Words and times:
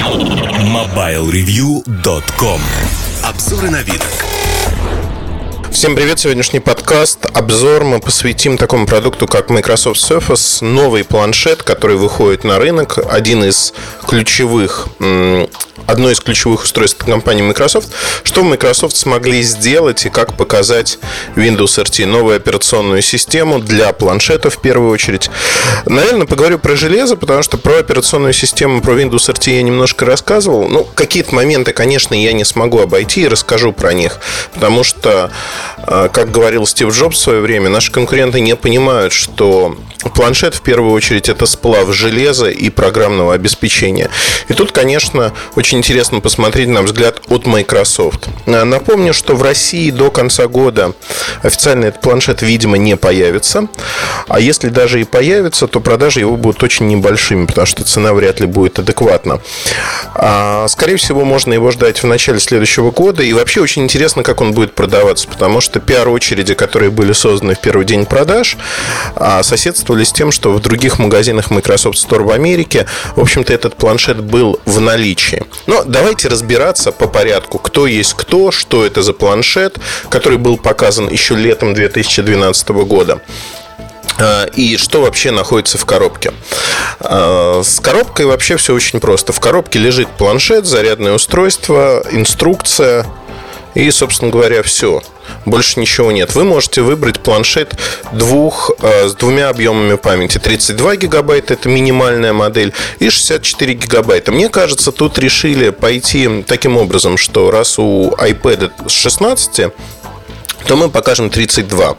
MobileReview.com 0.00 2.60
Обзоры 3.22 3.68
на 3.68 3.82
вид. 3.82 4.02
Всем 5.70 5.94
привет! 5.94 6.18
Сегодняшний 6.18 6.60
подкаст, 6.60 7.26
обзор 7.34 7.84
мы 7.84 8.00
посвятим 8.00 8.56
такому 8.56 8.86
продукту, 8.86 9.26
как 9.26 9.50
Microsoft 9.50 10.00
Surface, 10.00 10.64
новый 10.64 11.04
планшет, 11.04 11.62
который 11.62 11.96
выходит 11.96 12.44
на 12.44 12.58
рынок, 12.58 12.98
один 13.10 13.44
из 13.44 13.74
ключевых 14.08 14.88
одно 15.86 16.10
из 16.10 16.20
ключевых 16.20 16.64
устройств 16.64 17.04
компании 17.04 17.42
Microsoft. 17.42 17.88
Что 18.22 18.42
Microsoft 18.42 18.96
смогли 18.96 19.42
сделать 19.42 20.06
и 20.06 20.10
как 20.10 20.36
показать 20.36 20.98
Windows 21.36 21.82
RT, 21.82 22.06
новую 22.06 22.36
операционную 22.36 23.02
систему 23.02 23.58
для 23.58 23.92
планшета 23.92 24.50
в 24.50 24.60
первую 24.60 24.90
очередь. 24.90 25.30
Наверное, 25.86 26.26
поговорю 26.26 26.58
про 26.58 26.76
железо, 26.76 27.16
потому 27.16 27.42
что 27.42 27.58
про 27.58 27.78
операционную 27.78 28.32
систему, 28.32 28.80
про 28.80 28.94
Windows 28.94 29.32
RT 29.32 29.50
я 29.50 29.62
немножко 29.62 30.04
рассказывал. 30.04 30.68
Ну, 30.68 30.84
какие-то 30.84 31.34
моменты, 31.34 31.72
конечно, 31.72 32.14
я 32.14 32.32
не 32.32 32.44
смогу 32.44 32.80
обойти 32.80 33.22
и 33.22 33.28
расскажу 33.28 33.72
про 33.72 33.92
них, 33.92 34.20
потому 34.54 34.84
что, 34.84 35.30
а, 35.78 36.08
как 36.08 36.30
говорил 36.30 36.66
Стив 36.66 36.92
Джобс 36.92 37.16
в 37.16 37.20
свое 37.20 37.40
время, 37.40 37.68
наши 37.70 37.90
конкуренты 37.92 38.40
не 38.40 38.56
понимают, 38.56 39.12
что 39.12 39.76
планшет 40.14 40.54
в 40.54 40.62
первую 40.62 40.92
очередь 40.92 41.28
это 41.28 41.46
сплав 41.46 41.92
железа 41.92 42.50
и 42.50 42.70
программного 42.70 43.34
обеспечения. 43.34 44.10
И 44.48 44.54
тут, 44.54 44.72
конечно, 44.72 45.32
очень 45.56 45.69
интересно 45.72 46.20
посмотреть 46.20 46.68
на 46.68 46.82
взгляд 46.82 47.20
от 47.28 47.46
Microsoft. 47.46 48.28
Э, 48.46 48.64
напомню, 48.64 49.14
что 49.14 49.36
в 49.36 49.42
России 49.42 49.90
до 49.90 50.10
конца 50.10 50.46
года 50.46 50.92
официально 51.42 51.86
этот 51.86 52.00
планшет, 52.00 52.42
видимо, 52.42 52.76
не 52.78 52.96
появится. 52.96 53.68
А 54.28 54.40
если 54.40 54.68
даже 54.68 55.00
и 55.00 55.04
появится, 55.04 55.66
то 55.66 55.80
продажи 55.80 56.20
его 56.20 56.36
будут 56.36 56.62
очень 56.62 56.86
небольшими, 56.88 57.46
потому 57.46 57.66
что 57.66 57.84
цена 57.84 58.12
вряд 58.12 58.40
ли 58.40 58.46
будет 58.46 58.78
адекватна. 58.78 59.40
А, 60.14 60.66
скорее 60.68 60.96
всего, 60.96 61.24
можно 61.24 61.52
его 61.52 61.70
ждать 61.70 62.02
в 62.02 62.06
начале 62.06 62.40
следующего 62.40 62.90
года. 62.90 63.22
И 63.22 63.32
вообще 63.32 63.60
очень 63.60 63.82
интересно, 63.82 64.22
как 64.22 64.40
он 64.40 64.52
будет 64.52 64.74
продаваться, 64.74 65.28
потому 65.28 65.60
что 65.60 65.80
пиар-очереди, 65.80 66.54
которые 66.54 66.90
были 66.90 67.12
созданы 67.12 67.54
в 67.54 67.60
первый 67.60 67.86
день 67.86 68.06
продаж, 68.06 68.56
а, 69.16 69.42
соседствовали 69.42 70.04
с 70.04 70.12
тем, 70.12 70.32
что 70.32 70.52
в 70.52 70.60
других 70.60 70.98
магазинах 70.98 71.50
Microsoft 71.50 71.98
Store 71.98 72.22
в 72.22 72.30
Америке, 72.30 72.86
в 73.16 73.20
общем-то, 73.20 73.52
этот 73.52 73.76
планшет 73.76 74.20
был 74.20 74.60
в 74.64 74.80
наличии. 74.80 75.44
Но 75.66 75.84
давайте 75.84 76.28
разбираться 76.28 76.92
по 76.92 77.06
порядку, 77.06 77.58
кто 77.58 77.86
есть 77.86 78.14
кто, 78.14 78.50
что 78.50 78.84
это 78.84 79.02
за 79.02 79.12
планшет, 79.12 79.78
который 80.08 80.38
был 80.38 80.56
показан 80.56 81.08
еще 81.08 81.34
летом 81.34 81.74
2012 81.74 82.68
года 82.68 83.20
а, 84.18 84.46
и 84.46 84.76
что 84.76 85.02
вообще 85.02 85.30
находится 85.30 85.78
в 85.78 85.84
коробке. 85.84 86.32
А, 87.00 87.62
с 87.62 87.80
коробкой 87.80 88.26
вообще 88.26 88.56
все 88.56 88.74
очень 88.74 89.00
просто. 89.00 89.32
В 89.32 89.40
коробке 89.40 89.78
лежит 89.78 90.08
планшет, 90.08 90.66
зарядное 90.66 91.12
устройство, 91.12 92.04
инструкция 92.10 93.06
и, 93.74 93.90
собственно 93.90 94.30
говоря, 94.30 94.62
все 94.62 95.02
больше 95.44 95.80
ничего 95.80 96.12
нет. 96.12 96.34
Вы 96.34 96.44
можете 96.44 96.82
выбрать 96.82 97.20
планшет 97.20 97.74
двух, 98.12 98.70
э, 98.80 99.08
с 99.08 99.14
двумя 99.14 99.48
объемами 99.48 99.96
памяти. 99.96 100.38
32 100.38 100.96
гигабайта– 100.96 101.54
это 101.54 101.68
минимальная 101.68 102.32
модель, 102.32 102.72
и 102.98 103.10
64 103.10 103.74
гигабайта. 103.74 104.32
Мне 104.32 104.48
кажется, 104.48 104.92
тут 104.92 105.18
решили 105.18 105.70
пойти 105.70 106.44
таким 106.46 106.76
образом, 106.76 107.16
что 107.16 107.50
раз 107.50 107.78
у 107.78 108.10
iPad 108.10 108.88
с 108.88 108.92
16, 108.92 109.72
то 110.66 110.76
мы 110.76 110.88
покажем 110.88 111.30
32. 111.30 111.96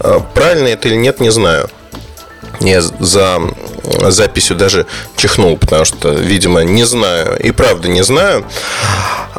Э, 0.00 0.20
правильно 0.34 0.68
это 0.68 0.88
или 0.88 0.96
нет, 0.96 1.20
не 1.20 1.30
знаю. 1.30 1.68
Я 2.60 2.80
за 2.80 3.40
записью 4.10 4.56
даже 4.56 4.86
чихнул, 5.16 5.56
потому 5.56 5.84
что, 5.84 6.10
видимо, 6.10 6.62
не 6.64 6.84
знаю. 6.84 7.38
И 7.38 7.50
правда 7.50 7.88
не 7.88 8.02
знаю. 8.02 8.44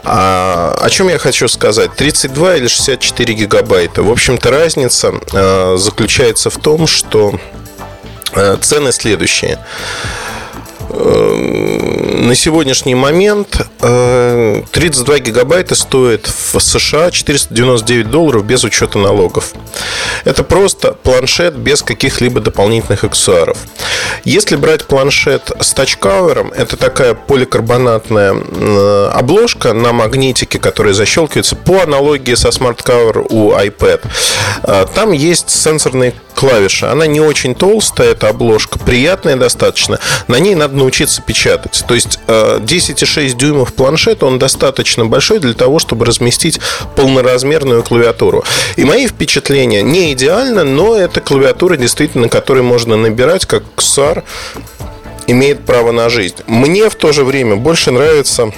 А, 0.06 0.78
о 0.80 0.90
чем 0.90 1.10
я 1.10 1.18
хочу 1.18 1.48
сказать? 1.48 1.96
32 1.96 2.58
или 2.58 2.68
64 2.68 3.34
гигабайта. 3.34 4.04
В 4.04 4.12
общем-то, 4.12 4.52
разница 4.52 5.14
а, 5.34 5.76
заключается 5.78 6.50
в 6.50 6.58
том, 6.58 6.86
что 6.86 7.40
а, 8.34 8.58
цены 8.58 8.92
следующие. 8.92 9.60
На 10.90 12.36
сегодняшний 12.36 12.96
момент 12.96 13.68
32 13.80 15.16
э, 15.16 15.20
гигабайта 15.20 15.76
стоит 15.76 16.28
в 16.28 16.60
США 16.60 17.12
499 17.12 18.10
долларов 18.10 18.46
без 18.46 18.64
учета 18.64 18.98
налогов. 18.98 19.54
Это 20.24 20.44
просто 20.44 20.94
планшет 20.94 21.56
без 21.56 21.82
каких-либо 21.84 22.40
дополнительных 22.40 23.04
аксессуаров. 23.04 23.58
Если 24.24 24.56
брать 24.56 24.86
планшет 24.86 25.52
с 25.60 25.74
тачкавером, 25.74 26.52
это 26.52 26.78
такая 26.78 27.14
поликарбонатная 27.14 28.34
э, 28.34 29.10
обложка 29.14 29.74
на 29.74 29.94
магнитике, 29.94 30.60
которая 30.60 30.94
защелкивается 30.94 31.56
по 31.56 31.82
аналогии 31.84 32.36
со 32.36 32.50
Cover 32.50 33.26
у 33.30 33.52
iPad. 33.52 34.02
Э, 34.64 34.86
там 34.94 35.12
есть 35.12 35.50
сенсорные 35.50 36.14
клавиши. 36.36 36.86
Она 36.86 37.08
не 37.08 37.22
очень 37.22 37.56
толстая, 37.56 38.12
эта 38.12 38.30
обложка, 38.30 38.78
приятная 38.78 39.38
достаточно. 39.38 40.00
На 40.28 40.38
ней 40.38 40.54
надо 40.56 40.75
научиться 40.76 41.22
печатать. 41.22 41.84
То 41.88 41.96
есть 41.96 42.20
10,6 42.28 43.20
э, 43.20 43.30
дюймов 43.36 43.74
планшет, 43.74 44.24
он 44.24 44.40
достаточно 44.40 45.06
большой 45.06 45.40
для 45.40 45.54
того, 45.54 45.80
чтобы 45.80 46.06
разместить 46.06 46.60
полноразмерную 46.96 47.84
клавиатуру. 47.84 48.44
И 48.76 48.84
мои 48.84 49.08
впечатления 49.08 49.82
не 49.82 50.14
идеально, 50.14 50.64
но 50.64 50.96
это 50.96 51.22
клавиатура, 51.22 51.78
действительно, 51.78 52.30
которой 52.30 52.64
можно 52.64 52.96
набирать, 52.98 53.46
как 53.46 53.64
XAR 53.78 54.24
имеет 55.28 55.66
право 55.66 55.92
на 55.92 56.10
жизнь. 56.10 56.36
Мне 56.48 56.90
в 56.90 56.96
то 56.96 57.12
же 57.12 57.24
время 57.24 57.56
больше 57.56 57.92
нравится 57.92 58.52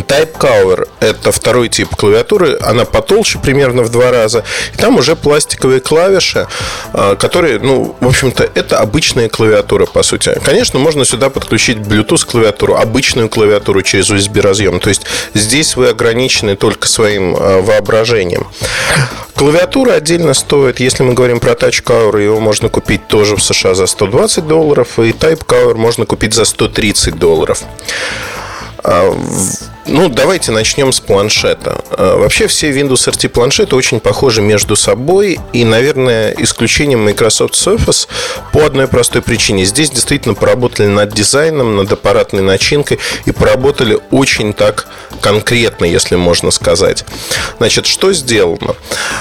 Type 0.00 0.36
Cover– 0.38 0.88
это 1.00 1.32
второй 1.32 1.68
тип 1.68 1.94
клавиатуры, 1.96 2.58
она 2.60 2.84
потолще 2.84 3.38
примерно 3.38 3.82
в 3.82 3.90
два 3.90 4.10
раза, 4.10 4.44
и 4.74 4.76
там 4.76 4.96
уже 4.96 5.16
пластиковые 5.16 5.80
клавиши, 5.80 6.46
а, 6.92 7.16
которые, 7.16 7.58
ну, 7.58 7.96
в 8.00 8.06
общем-то, 8.06 8.48
это 8.54 8.78
обычная 8.78 9.28
клавиатура, 9.28 9.86
по 9.86 10.02
сути. 10.02 10.38
Конечно, 10.44 10.78
можно 10.78 11.04
сюда 11.04 11.30
подключить 11.30 11.78
Bluetooth 11.78 12.26
клавиатуру, 12.26 12.76
обычную 12.76 13.28
клавиатуру 13.28 13.82
через 13.82 14.10
USB 14.10 14.40
разъем, 14.40 14.80
то 14.80 14.88
есть 14.88 15.02
здесь 15.34 15.76
вы 15.76 15.88
ограничены 15.88 16.56
только 16.56 16.88
своим 16.88 17.36
а, 17.38 17.60
воображением. 17.60 18.46
Клавиатура 19.34 19.94
отдельно 19.94 20.34
стоит, 20.34 20.80
если 20.80 21.02
мы 21.02 21.14
говорим 21.14 21.40
про 21.40 21.52
Touch 21.52 21.82
Cover, 21.82 22.22
его 22.22 22.40
можно 22.40 22.68
купить 22.68 23.08
тоже 23.08 23.36
в 23.36 23.42
США 23.42 23.74
за 23.74 23.86
120 23.86 24.46
долларов, 24.46 24.98
и 24.98 25.12
Type 25.12 25.46
Cover 25.46 25.74
можно 25.76 26.04
купить 26.04 26.34
за 26.34 26.44
130 26.44 27.18
долларов. 27.18 27.62
А, 29.90 29.92
ну, 29.92 30.08
давайте 30.08 30.52
начнем 30.52 30.92
с 30.92 31.00
планшета. 31.00 31.84
А, 31.90 32.16
вообще 32.16 32.46
все 32.46 32.70
Windows 32.70 33.08
RT 33.08 33.28
планшеты 33.28 33.76
очень 33.76 34.00
похожи 34.00 34.40
между 34.40 34.76
собой 34.76 35.38
и, 35.52 35.64
наверное, 35.64 36.34
исключением 36.38 37.04
Microsoft 37.04 37.54
Surface 37.54 38.08
по 38.52 38.64
одной 38.64 38.88
простой 38.88 39.22
причине. 39.22 39.64
Здесь 39.64 39.90
действительно 39.90 40.34
поработали 40.34 40.86
над 40.86 41.12
дизайном, 41.12 41.76
над 41.76 41.92
аппаратной 41.92 42.42
начинкой 42.42 42.98
и 43.24 43.32
поработали 43.32 43.98
очень 44.10 44.52
так 44.52 44.86
конкретно, 45.20 45.84
если 45.84 46.16
можно 46.16 46.50
сказать. 46.50 47.04
Значит, 47.58 47.86
что 47.86 48.12
сделано? 48.12 48.76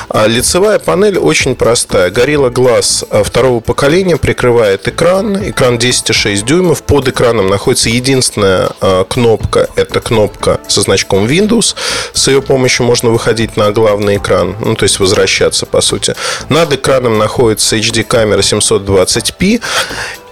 А, 0.09 0.27
лицевая 0.27 0.79
панель 0.79 1.17
очень 1.17 1.55
простая. 1.55 2.11
Gorilla 2.11 2.51
Glass 2.51 3.23
второго 3.23 3.59
поколения 3.59 4.17
прикрывает 4.17 4.87
экран. 4.87 5.49
Экран 5.49 5.77
10,6 5.77 6.45
дюймов. 6.45 6.83
Под 6.83 7.07
экраном 7.07 7.47
находится 7.47 7.89
единственная 7.89 8.69
кнопка. 9.09 9.67
Это 9.75 9.99
кнопка 9.99 10.58
со 10.67 10.81
значком 10.81 11.25
Windows. 11.25 11.75
С 12.13 12.27
ее 12.27 12.41
помощью 12.41 12.85
можно 12.85 13.09
выходить 13.09 13.57
на 13.57 13.71
главный 13.71 14.17
экран, 14.17 14.55
ну, 14.59 14.75
то 14.75 14.83
есть 14.83 14.99
возвращаться, 14.99 15.65
по 15.65 15.81
сути. 15.81 16.15
Над 16.49 16.73
экраном 16.73 17.17
находится 17.17 17.75
HD-камера 17.77 18.39
720p. 18.39 19.61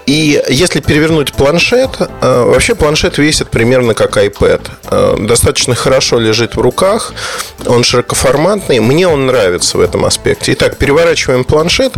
И 0.08 0.42
если 0.48 0.80
перевернуть 0.80 1.34
планшет, 1.34 1.90
э, 2.00 2.42
вообще 2.42 2.74
планшет 2.74 3.18
весит 3.18 3.50
примерно 3.50 3.92
как 3.92 4.16
iPad. 4.16 4.62
Э, 4.90 5.16
достаточно 5.18 5.74
хорошо 5.74 6.18
лежит 6.18 6.56
в 6.56 6.60
руках, 6.62 7.12
он 7.66 7.84
широкоформатный, 7.84 8.80
мне 8.80 9.06
он 9.06 9.26
нравится 9.26 9.76
в 9.76 9.82
этом 9.82 10.06
аспекте. 10.06 10.54
Итак, 10.54 10.78
переворачиваем 10.78 11.44
планшет 11.44 11.92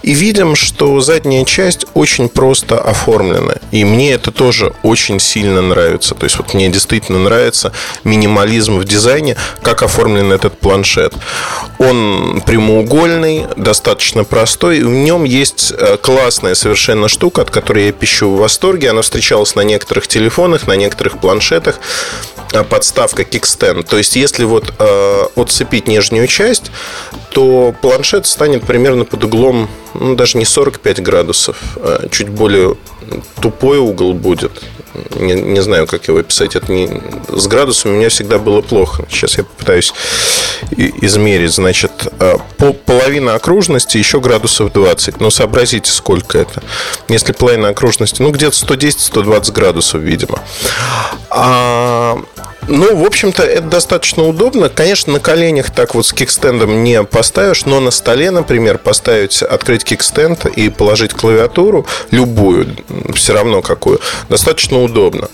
и 0.00 0.14
видим, 0.14 0.56
что 0.56 1.00
задняя 1.00 1.44
часть 1.44 1.84
очень 1.92 2.30
просто 2.30 2.78
оформлена. 2.78 3.56
И 3.72 3.84
мне 3.84 4.14
это 4.14 4.32
тоже 4.32 4.72
очень 4.82 5.20
сильно 5.20 5.60
нравится. 5.60 6.14
То 6.14 6.24
есть 6.24 6.38
вот 6.38 6.54
мне 6.54 6.70
действительно 6.70 7.18
нравится 7.18 7.72
минимализм 8.04 8.78
в 8.78 8.86
дизайне, 8.86 9.36
как 9.60 9.82
оформлен 9.82 10.32
этот 10.32 10.58
планшет. 10.58 11.12
Он 11.78 12.42
прямоугольный, 12.46 13.48
достаточно 13.56 14.24
простой, 14.24 14.82
в 14.82 14.88
нем 14.88 15.24
есть 15.24 15.74
э, 15.76 15.98
классная 15.98 16.54
совершенно 16.54 17.08
штука, 17.08 17.49
которой 17.50 17.86
я 17.86 17.92
пищу 17.92 18.30
в 18.30 18.38
восторге. 18.38 18.90
Она 18.90 19.02
встречалась 19.02 19.54
на 19.54 19.62
некоторых 19.62 20.06
телефонах, 20.06 20.66
на 20.66 20.76
некоторых 20.76 21.18
планшетах. 21.18 21.80
А, 22.52 22.64
подставка 22.64 23.22
Kickstand. 23.22 23.84
То 23.84 23.98
есть, 23.98 24.16
если 24.16 24.44
вот 24.44 24.72
э, 24.78 25.22
отцепить 25.36 25.86
нижнюю 25.86 26.26
часть, 26.26 26.70
то 27.30 27.74
планшет 27.80 28.26
станет 28.26 28.64
примерно 28.64 29.04
под 29.04 29.24
углом 29.24 29.68
ну, 29.94 30.14
даже 30.14 30.38
не 30.38 30.44
45 30.44 31.02
градусов, 31.02 31.56
а 31.76 32.08
чуть 32.10 32.28
более 32.28 32.76
тупой 33.40 33.78
угол 33.78 34.14
будет. 34.14 34.52
Не, 35.16 35.34
не 35.34 35.60
знаю, 35.60 35.86
как 35.86 36.08
его 36.08 36.18
описать. 36.18 36.56
Это 36.56 36.72
не... 36.72 37.00
С 37.28 37.46
градусами 37.46 37.92
у 37.92 37.96
меня 37.96 38.08
всегда 38.08 38.38
было 38.38 38.60
плохо. 38.60 39.04
Сейчас 39.08 39.38
я 39.38 39.44
попытаюсь 39.44 39.92
измерить. 40.76 41.52
Значит, 41.52 41.92
а, 42.18 42.38
по 42.58 42.72
половина 42.72 43.34
окружности 43.34 43.98
еще 43.98 44.20
градусов 44.20 44.72
20. 44.72 45.20
Но 45.20 45.30
сообразите, 45.30 45.90
сколько 45.90 46.38
это. 46.38 46.62
Если 47.08 47.32
половина 47.32 47.68
окружности, 47.68 48.22
ну, 48.22 48.30
где-то 48.30 48.54
110-120 48.54 49.52
градусов, 49.52 50.00
видимо. 50.00 50.40
А 51.30 52.18
ну, 52.68 52.96
в 52.96 53.04
общем-то, 53.04 53.42
это 53.42 53.62
достаточно 53.62 54.26
удобно. 54.26 54.68
Конечно, 54.68 55.14
на 55.14 55.20
коленях 55.20 55.70
так 55.70 55.94
вот 55.94 56.06
с 56.06 56.12
кикстендом 56.12 56.84
не 56.84 57.02
поставишь, 57.02 57.64
но 57.64 57.80
на 57.80 57.90
столе, 57.90 58.30
например, 58.30 58.78
поставить, 58.78 59.42
открыть 59.42 59.84
кикстенд 59.84 60.46
и 60.46 60.68
положить 60.68 61.14
клавиатуру, 61.14 61.86
любую, 62.10 62.76
все 63.14 63.32
равно 63.32 63.62
какую, 63.62 64.00
достаточно 64.28 64.82
удобно. 64.82 65.28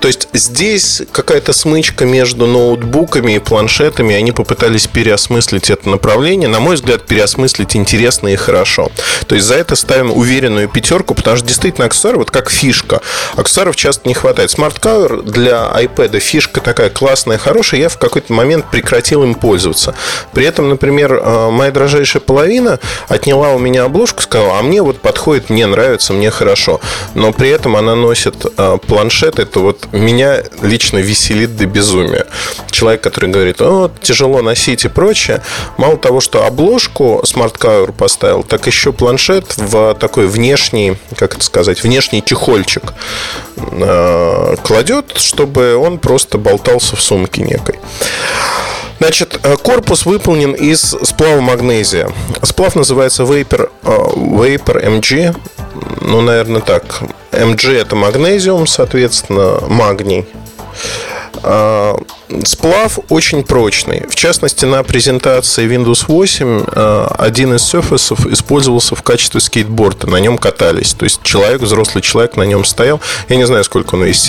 То 0.00 0.08
есть 0.08 0.28
здесь 0.32 1.02
какая-то 1.12 1.52
смычка 1.52 2.04
между 2.04 2.46
ноутбуками 2.46 3.36
и 3.36 3.38
планшетами, 3.38 4.14
они 4.14 4.32
попытались 4.32 4.86
переосмыслить 4.86 5.70
это 5.70 5.88
направление. 5.88 6.48
На 6.48 6.60
мой 6.60 6.76
взгляд, 6.76 7.06
переосмыслить 7.06 7.76
интересно 7.76 8.28
и 8.28 8.36
хорошо. 8.36 8.90
То 9.26 9.34
есть 9.34 9.46
за 9.46 9.54
это 9.54 9.76
ставим 9.76 10.10
уверенную 10.10 10.68
пятерку, 10.68 11.14
потому 11.14 11.36
что 11.36 11.46
действительно 11.46 11.86
аксессуар, 11.86 12.16
вот 12.16 12.30
как 12.30 12.50
фишка. 12.50 13.00
Аксессуаров 13.36 13.76
часто 13.76 14.08
не 14.08 14.14
хватает. 14.14 14.50
Cover 14.50 15.22
для 15.22 15.70
iPad 15.74 16.18
фишка 16.20 16.60
такая 16.60 16.79
классная, 16.88 17.38
хорошая, 17.38 17.80
я 17.80 17.88
в 17.88 17.98
какой-то 17.98 18.32
момент 18.32 18.66
прекратил 18.70 19.22
им 19.22 19.34
пользоваться. 19.34 19.94
При 20.32 20.44
этом, 20.46 20.68
например, 20.68 21.14
э, 21.14 21.50
моя 21.50 21.70
дрожайшая 21.70 22.20
половина 22.20 22.78
отняла 23.08 23.50
у 23.50 23.58
меня 23.58 23.84
обложку, 23.84 24.22
сказала, 24.22 24.58
а 24.58 24.62
мне 24.62 24.82
вот 24.82 25.00
подходит, 25.00 25.50
мне 25.50 25.66
нравится, 25.66 26.12
мне 26.12 26.30
хорошо. 26.30 26.80
Но 27.14 27.32
при 27.32 27.50
этом 27.50 27.76
она 27.76 27.94
носит 27.94 28.46
э, 28.56 28.78
планшет, 28.86 29.38
это 29.38 29.60
вот 29.60 29.88
меня 29.92 30.42
лично 30.62 30.98
веселит 30.98 31.56
до 31.56 31.66
безумия. 31.66 32.26
Человек, 32.70 33.02
который 33.02 33.30
говорит, 33.30 33.60
о, 33.60 33.90
тяжело 34.00 34.40
носить 34.42 34.84
и 34.84 34.88
прочее, 34.88 35.42
мало 35.76 35.96
того, 35.96 36.20
что 36.20 36.46
обложку 36.46 37.22
Smart 37.24 37.58
Cover 37.58 37.92
поставил, 37.92 38.42
так 38.42 38.66
еще 38.66 38.92
планшет 38.92 39.56
в 39.56 39.94
такой 39.94 40.26
внешний, 40.26 40.96
как 41.16 41.34
это 41.34 41.44
сказать, 41.44 41.82
внешний 41.82 42.22
чехольчик 42.24 42.94
э, 43.56 44.56
кладет, 44.62 45.16
чтобы 45.16 45.76
он 45.76 45.98
просто 45.98 46.38
болтал 46.38 46.59
болтался 46.60 46.96
в 46.96 47.00
сумке 47.00 47.42
некой. 47.42 47.78
Значит, 48.98 49.40
э, 49.42 49.56
корпус 49.56 50.04
выполнен 50.04 50.52
из 50.52 50.94
сплава 51.02 51.40
магнезия. 51.40 52.10
Сплав 52.42 52.76
называется 52.76 53.22
Vapor, 53.22 53.70
э, 53.82 53.88
Vapor 53.88 55.00
MG. 55.00 55.34
Ну, 56.02 56.20
наверное, 56.20 56.60
так. 56.60 56.84
MG 57.32 57.80
это 57.80 57.96
магнезиум, 57.96 58.66
соответственно, 58.66 59.60
магний. 59.68 60.26
А, 61.42 61.96
сплав 62.44 62.98
очень 63.08 63.42
прочный. 63.44 64.06
В 64.08 64.14
частности, 64.14 64.64
на 64.64 64.82
презентации 64.82 65.66
Windows 65.66 66.04
8 66.06 66.64
а, 66.66 67.14
один 67.18 67.54
из 67.54 67.62
Surface 67.62 68.32
использовался 68.32 68.94
в 68.94 69.02
качестве 69.02 69.40
скейтборда. 69.40 70.06
На 70.08 70.16
нем 70.16 70.38
катались. 70.38 70.94
То 70.94 71.04
есть 71.04 71.22
человек, 71.22 71.62
взрослый 71.62 72.02
человек 72.02 72.36
на 72.36 72.42
нем 72.42 72.64
стоял. 72.64 73.00
Я 73.28 73.36
не 73.36 73.46
знаю, 73.46 73.64
сколько 73.64 73.94
он 73.94 74.04
весит, 74.04 74.20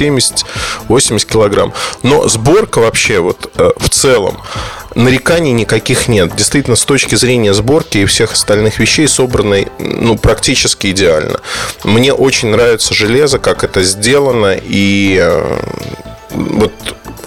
70-80 0.88 1.26
килограмм. 1.26 1.74
Но 2.04 2.28
сборка 2.28 2.80
вообще 2.80 3.20
вот 3.20 3.52
э, 3.56 3.72
в 3.78 3.90
целом 3.90 4.38
нареканий 4.96 5.52
никаких 5.52 6.08
нет. 6.08 6.36
Действительно, 6.36 6.76
с 6.76 6.86
точки 6.86 7.16
зрения 7.16 7.54
сборки 7.54 8.00
и 8.00 8.06
всех 8.06 8.34
остальных 8.34 8.80
вещей 8.80 9.08
собраны 9.08 9.68
ну, 9.80 10.18
практически 10.18 10.88
идеально. 10.88 11.40
Мне 11.84 12.14
очень 12.14 12.50
нравится 12.50 12.94
железо, 12.94 13.40
как 13.40 13.64
это 13.64 13.84
сделано, 13.84 14.58
и 14.62 15.20
э, 15.22 15.60
вот 16.34 16.72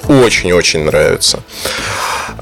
очень-очень 0.08 0.84
нравится. 0.84 1.42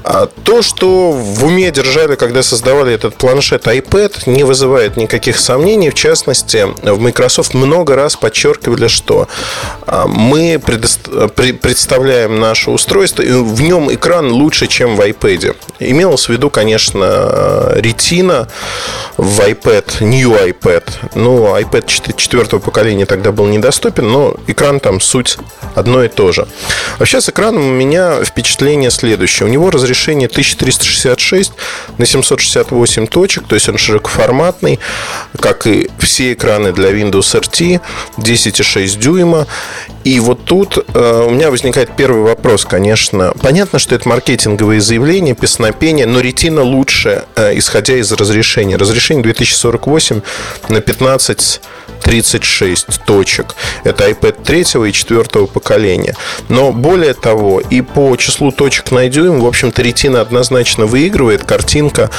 А 0.03 0.27
то, 0.27 0.61
что 0.61 1.11
в 1.11 1.45
уме 1.45 1.71
держали, 1.71 2.15
когда 2.15 2.43
создавали 2.43 2.93
этот 2.93 3.15
планшет 3.15 3.67
iPad, 3.67 4.23
не 4.25 4.43
вызывает 4.43 4.97
никаких 4.97 5.39
сомнений. 5.39 5.89
В 5.89 5.93
частности, 5.93 6.67
в 6.81 6.99
Microsoft 6.99 7.53
много 7.53 7.95
раз 7.95 8.17
подчеркивали, 8.17 8.87
что 8.87 9.29
а, 9.87 10.07
мы 10.07 10.59
представляем 10.59 12.39
наше 12.39 12.69
устройство, 12.69 13.21
и 13.21 13.31
в 13.31 13.61
нем 13.61 13.93
экран 13.93 14.29
лучше, 14.31 14.67
чем 14.67 14.97
в 14.97 14.99
iPad. 14.99 15.55
Имелось 15.79 16.25
в 16.25 16.29
виду, 16.29 16.49
конечно, 16.49 17.73
Retina 17.75 18.49
в 19.15 19.39
iPad, 19.39 20.01
New 20.01 20.31
iPad. 20.33 20.83
Ну, 21.15 21.55
iPad 21.57 22.15
четвертого 22.17 22.59
поколения 22.59 23.05
тогда 23.05 23.31
был 23.31 23.45
недоступен, 23.45 24.11
но 24.11 24.35
экран 24.47 24.81
там 24.81 24.99
суть 24.99 25.37
одно 25.75 26.03
и 26.03 26.09
то 26.09 26.33
же. 26.33 26.45
Вообще 26.99 27.21
с 27.21 27.29
экраном 27.29 27.65
у 27.65 27.71
меня 27.71 28.23
впечатление 28.25 28.91
следующее. 28.91 29.47
У 29.47 29.49
него 29.49 29.71
разрешение 29.71 29.92
1366 29.93 31.53
на 31.97 32.05
768 32.05 33.07
точек, 33.07 33.47
то 33.47 33.55
есть 33.55 33.69
он 33.69 33.77
широкоформатный, 33.77 34.79
как 35.39 35.67
и 35.67 35.89
все 35.99 36.33
экраны 36.33 36.73
для 36.73 36.91
Windows 36.91 37.39
RT, 37.39 37.81
10,6 38.17 38.99
дюйма. 38.99 39.47
И 40.03 40.19
вот 40.19 40.43
тут 40.43 40.77
э, 40.93 41.25
у 41.27 41.29
меня 41.29 41.49
возникает 41.49 41.95
первый 41.95 42.23
вопрос, 42.23 42.65
конечно. 42.65 43.33
Понятно, 43.41 43.79
что 43.79 43.95
это 43.95 44.07
маркетинговые 44.09 44.81
заявления, 44.81 45.33
песнопения, 45.33 46.05
но 46.05 46.19
ретина 46.19 46.61
лучше, 46.61 47.23
э, 47.35 47.57
исходя 47.57 47.95
из 47.95 48.11
разрешения. 48.11 48.75
Разрешение 48.75 49.23
2048 49.23 50.21
на 50.67 50.81
15 50.81 51.61
36 52.03 52.87
точек. 53.05 53.55
Это 53.83 54.09
iPad 54.09 54.43
3 54.43 54.89
и 54.89 54.93
4 54.93 55.47
поколения. 55.47 56.15
Но 56.49 56.71
более 56.71 57.13
того, 57.13 57.59
и 57.59 57.81
по 57.81 58.15
числу 58.17 58.51
точек 58.51 58.91
на 58.91 59.07
дюйм, 59.09 59.39
в 59.39 59.45
общем-то, 59.45 59.81
ретина 59.81 60.21
однозначно 60.21 60.85
выигрывает. 60.85 61.43
Картинка 61.43 62.09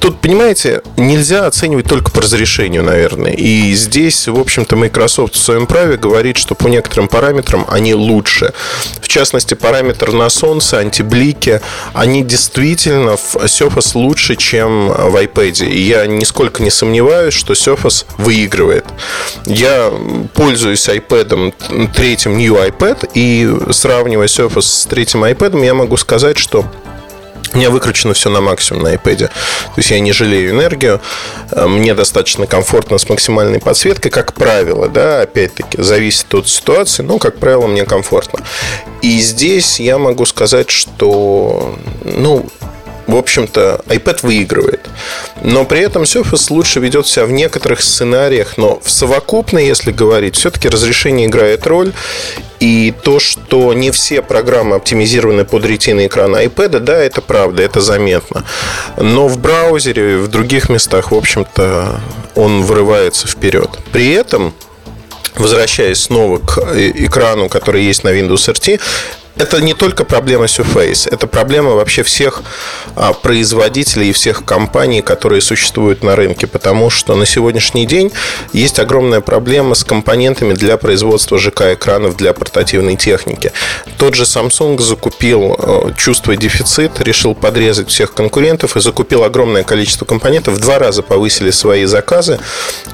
Тут, 0.00 0.18
понимаете, 0.18 0.80
нельзя 0.96 1.46
оценивать 1.46 1.86
только 1.86 2.10
по 2.10 2.22
разрешению, 2.22 2.82
наверное. 2.82 3.32
И 3.32 3.74
здесь, 3.74 4.28
в 4.28 4.38
общем-то, 4.38 4.74
Microsoft 4.74 5.34
в 5.34 5.38
своем 5.38 5.66
праве 5.66 5.98
говорит, 5.98 6.38
что 6.38 6.54
по 6.54 6.68
некоторым 6.68 7.06
параметрам 7.06 7.66
они 7.68 7.94
лучше. 7.94 8.54
В 9.02 9.08
частности, 9.08 9.52
параметр 9.52 10.12
на 10.12 10.30
солнце, 10.30 10.78
антиблики, 10.78 11.60
они 11.92 12.24
действительно 12.24 13.18
в 13.18 13.36
Surface 13.44 13.90
лучше, 13.94 14.36
чем 14.36 14.88
в 14.88 15.16
iPad. 15.16 15.66
И 15.66 15.82
я 15.82 16.06
нисколько 16.06 16.62
не 16.62 16.70
сомневаюсь, 16.70 17.34
что 17.34 17.52
Surface 17.52 18.06
выигрывает. 18.16 18.86
Я 19.46 19.92
пользуюсь 20.34 20.88
iPad, 20.88 21.88
третьим 21.94 22.36
New 22.38 22.54
iPad, 22.54 23.10
и 23.14 23.48
сравнивая 23.72 24.26
Surface 24.26 24.62
с 24.62 24.86
третьим 24.86 25.24
iPad, 25.24 25.64
я 25.64 25.74
могу 25.74 25.96
сказать, 25.96 26.38
что 26.38 26.64
у 27.52 27.56
меня 27.56 27.70
выкручено 27.70 28.14
все 28.14 28.30
на 28.30 28.40
максимум 28.40 28.84
на 28.84 28.94
iPad. 28.94 29.16
То 29.18 29.30
есть 29.76 29.90
я 29.90 29.98
не 29.98 30.12
жалею 30.12 30.50
энергию. 30.50 31.00
Э, 31.50 31.66
мне 31.66 31.94
достаточно 31.94 32.46
комфортно 32.46 32.98
с 32.98 33.08
максимальной 33.08 33.58
подсветкой, 33.58 34.12
как 34.12 34.34
правило, 34.34 34.88
да, 34.88 35.22
опять-таки, 35.22 35.82
зависит 35.82 36.32
от 36.32 36.48
ситуации, 36.48 37.02
но, 37.02 37.18
как 37.18 37.38
правило, 37.38 37.66
мне 37.66 37.84
комфортно. 37.84 38.40
И 39.02 39.18
здесь 39.18 39.80
я 39.80 39.98
могу 39.98 40.26
сказать, 40.26 40.70
что, 40.70 41.74
ну, 42.04 42.46
в 43.10 43.16
общем-то, 43.16 43.80
iPad 43.86 44.20
выигрывает. 44.22 44.88
Но 45.42 45.64
при 45.64 45.80
этом 45.80 46.02
Surface 46.02 46.46
лучше 46.50 46.80
ведет 46.80 47.06
себя 47.06 47.26
в 47.26 47.32
некоторых 47.32 47.82
сценариях, 47.82 48.56
но 48.56 48.80
в 48.82 48.90
совокупно, 48.90 49.58
если 49.58 49.90
говорить, 49.90 50.36
все-таки 50.36 50.68
разрешение 50.68 51.26
играет 51.26 51.66
роль. 51.66 51.92
И 52.60 52.92
то, 53.02 53.20
что 53.20 53.72
не 53.72 53.90
все 53.90 54.20
программы 54.20 54.76
оптимизированы 54.76 55.44
под 55.44 55.64
ретиной 55.64 56.08
экрана 56.08 56.44
iPad, 56.44 56.80
да, 56.80 56.98
это 56.98 57.22
правда, 57.22 57.62
это 57.62 57.80
заметно. 57.80 58.44
Но 58.98 59.28
в 59.28 59.38
браузере, 59.38 60.18
в 60.18 60.28
других 60.28 60.68
местах, 60.68 61.10
в 61.10 61.14
общем-то, 61.14 62.00
он 62.34 62.62
вырывается 62.62 63.26
вперед. 63.26 63.70
При 63.92 64.12
этом 64.12 64.54
возвращаясь 65.36 66.02
снова 66.02 66.38
к 66.38 66.58
э, 66.58 66.90
экрану, 67.06 67.48
который 67.48 67.84
есть 67.84 68.04
на 68.04 68.10
Windows 68.10 68.52
RT, 68.52 68.80
это 69.36 69.60
не 69.60 69.74
только 69.74 70.04
проблема 70.04 70.46
Surface, 70.46 71.08
это 71.10 71.26
проблема 71.26 71.70
вообще 71.70 72.02
всех 72.02 72.42
а, 72.96 73.12
производителей 73.12 74.10
и 74.10 74.12
всех 74.12 74.44
компаний, 74.44 75.02
которые 75.02 75.40
существуют 75.40 76.02
на 76.02 76.16
рынке, 76.16 76.46
потому 76.46 76.90
что 76.90 77.14
на 77.14 77.26
сегодняшний 77.26 77.86
день 77.86 78.12
есть 78.52 78.78
огромная 78.78 79.20
проблема 79.20 79.74
с 79.74 79.84
компонентами 79.84 80.54
для 80.54 80.76
производства 80.76 81.38
ЖК-экранов 81.38 82.16
для 82.16 82.32
портативной 82.32 82.96
техники. 82.96 83.52
Тот 83.98 84.14
же 84.14 84.24
Samsung 84.24 84.78
закупил, 84.80 85.56
а, 85.58 85.92
чувствуя 85.96 86.36
дефицит, 86.36 87.00
решил 87.00 87.34
подрезать 87.34 87.88
всех 87.88 88.12
конкурентов 88.14 88.76
и 88.76 88.80
закупил 88.80 89.24
огромное 89.24 89.62
количество 89.62 90.04
компонентов, 90.04 90.54
в 90.54 90.60
два 90.60 90.78
раза 90.78 91.02
повысили 91.02 91.50
свои 91.50 91.84
заказы, 91.84 92.40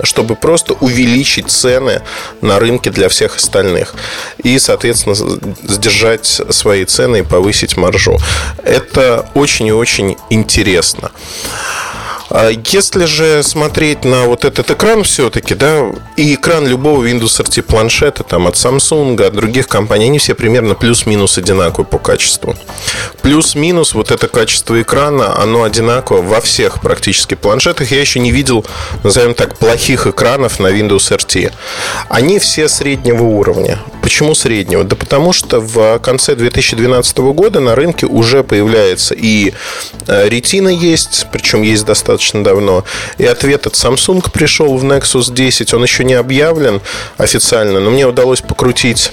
чтобы 0.03 0.37
просто 0.37 0.75
увеличить 0.75 1.51
цены 1.51 2.03
на 2.41 2.59
рынке 2.59 2.91
для 2.91 3.09
всех 3.09 3.37
остальных. 3.37 3.95
И, 4.43 4.59
соответственно, 4.59 5.15
сдержать 5.15 6.26
свои 6.27 6.85
цены 6.85 7.21
и 7.21 7.23
повысить 7.23 7.77
маржу. 7.77 8.19
Это 8.65 9.29
очень 9.35 9.67
и 9.67 9.73
очень 9.73 10.17
интересно. 10.31 11.11
А 12.29 12.51
если 12.51 13.05
же 13.05 13.43
смотреть 13.43 14.05
на 14.05 14.25
вот 14.25 14.45
этот 14.45 14.71
экран 14.71 15.05
все-таки, 15.05 15.55
да, 15.55 15.85
и 16.17 16.35
экран 16.35 16.67
любого 16.67 17.05
Windows 17.05 17.41
RT 17.41 17.63
планшета, 17.63 18.25
там, 18.25 18.47
от 18.47 18.55
Samsung, 18.55 19.23
от 19.23 19.35
других 19.35 19.69
компаний, 19.69 20.07
они 20.07 20.19
все 20.19 20.35
примерно 20.35 20.75
плюс-минус 20.75 21.39
одинаковые 21.39 21.87
по 21.87 21.99
качеству. 21.99 22.57
Плюс-минус 23.23 23.95
вот 23.95 24.11
это 24.11 24.27
качество 24.29 24.81
экрана, 24.81 25.41
оно 25.41 25.63
одинаково 25.63 26.23
во 26.23 26.41
всех 26.41 26.81
практически 26.81 27.35
планшетах. 27.35 27.91
Я 27.93 28.01
еще 28.01 28.19
не 28.19 28.33
видел, 28.33 28.67
назовем 29.05 29.35
так, 29.35 29.57
плохих 29.57 30.07
экранов 30.07 30.59
на 30.59 30.69
Windows 30.69 31.17
RT. 31.17 31.53
Они 32.09 32.39
все 32.39 32.69
среднего 32.69 33.23
уровня. 33.23 33.79
Почему 34.03 34.35
среднего? 34.35 34.85
Да 34.85 34.97
потому 34.97 35.33
что 35.33 35.61
в 35.61 35.99
конце 36.01 36.35
2012 36.35 37.19
года 37.19 37.61
на 37.61 37.75
рынке 37.75 38.07
уже 38.07 38.43
появляется 38.43 39.15
и 39.15 39.53
ретина 40.07 40.69
есть, 40.69 41.27
причем 41.33 41.63
есть 41.63 41.85
достаточно 41.85 42.16
давно. 42.43 42.85
И 43.19 43.25
ответ 43.25 43.67
от 43.67 43.75
Samsung 43.75 44.31
пришел 44.31 44.77
в 44.77 44.85
Nexus 44.85 45.33
10. 45.33 45.75
Он 45.75 45.83
еще 45.83 46.05
не 46.05 46.15
объявлен 46.15 46.81
официально, 47.19 47.81
но 47.81 47.91
мне 47.91 48.07
удалось 48.07 48.41
покрутить 48.41 49.13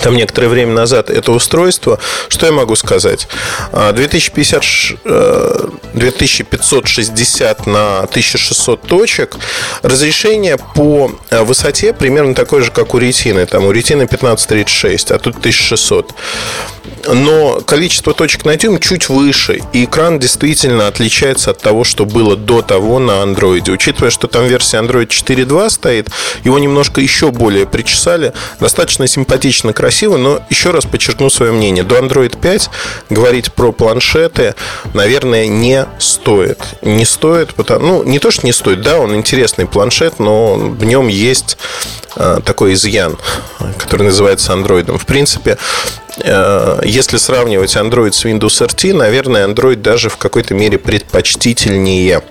там 0.00 0.16
некоторое 0.16 0.48
время 0.48 0.72
назад 0.72 1.10
это 1.10 1.32
устройство. 1.32 1.98
Что 2.28 2.46
я 2.46 2.52
могу 2.52 2.76
сказать? 2.76 3.28
2050, 3.72 4.98
а, 5.04 5.70
2560 5.94 7.66
э, 7.66 7.70
на 7.70 7.98
1600 8.00 8.82
точек. 8.82 9.36
Разрешение 9.82 10.58
по 10.74 11.10
э, 11.30 11.42
высоте 11.42 11.92
примерно 11.92 12.34
такое 12.34 12.62
же, 12.62 12.70
как 12.70 12.94
у 12.94 12.98
ретины. 12.98 13.46
Там 13.46 13.64
у 13.64 13.72
ретины 13.72 14.02
1536, 14.02 15.10
а 15.10 15.18
тут 15.18 15.38
1600 15.38 16.14
но 17.12 17.60
количество 17.60 18.14
точек 18.14 18.44
на 18.44 18.56
дюйм 18.56 18.78
чуть 18.78 19.08
выше, 19.08 19.60
и 19.72 19.84
экран 19.84 20.18
действительно 20.18 20.88
отличается 20.88 21.50
от 21.50 21.60
того, 21.60 21.84
что 21.84 22.04
было 22.04 22.36
до 22.36 22.62
того 22.62 22.98
на 22.98 23.22
андроиде. 23.22 23.72
Учитывая, 23.72 24.10
что 24.10 24.26
там 24.26 24.46
версия 24.46 24.78
Android 24.78 25.08
4.2 25.08 25.70
стоит, 25.70 26.08
его 26.44 26.58
немножко 26.58 27.00
еще 27.00 27.30
более 27.30 27.66
причесали. 27.66 28.32
Достаточно 28.60 29.06
симпатично, 29.06 29.72
красиво, 29.72 30.16
но 30.16 30.40
еще 30.50 30.70
раз 30.70 30.84
подчеркну 30.84 31.30
свое 31.30 31.52
мнение. 31.52 31.84
До 31.84 31.98
Android 31.98 32.38
5 32.40 32.70
говорить 33.10 33.52
про 33.52 33.72
планшеты, 33.72 34.54
наверное, 34.94 35.46
не 35.46 35.86
стоит. 35.98 36.58
Не 36.82 37.04
стоит, 37.04 37.54
потому, 37.54 37.86
ну, 37.86 38.02
не 38.04 38.18
то, 38.18 38.30
что 38.30 38.46
не 38.46 38.52
стоит, 38.52 38.82
да, 38.82 38.98
он 38.98 39.14
интересный 39.14 39.66
планшет, 39.66 40.18
но 40.18 40.54
в 40.54 40.84
нем 40.84 41.08
есть 41.08 41.58
э, 42.16 42.40
такой 42.44 42.74
изъян, 42.74 43.16
который 43.78 44.04
называется 44.04 44.52
андроидом. 44.52 44.98
В 44.98 45.06
принципе, 45.06 45.58
если 46.82 47.16
сравнивать 47.18 47.76
Android 47.76 48.12
с 48.12 48.24
Windows 48.24 48.66
RT, 48.66 48.94
наверное, 48.94 49.46
Android 49.46 49.76
даже 49.76 50.08
в 50.08 50.16
какой-то 50.16 50.54
мере 50.54 50.78
предпочтительнее. 50.78 52.22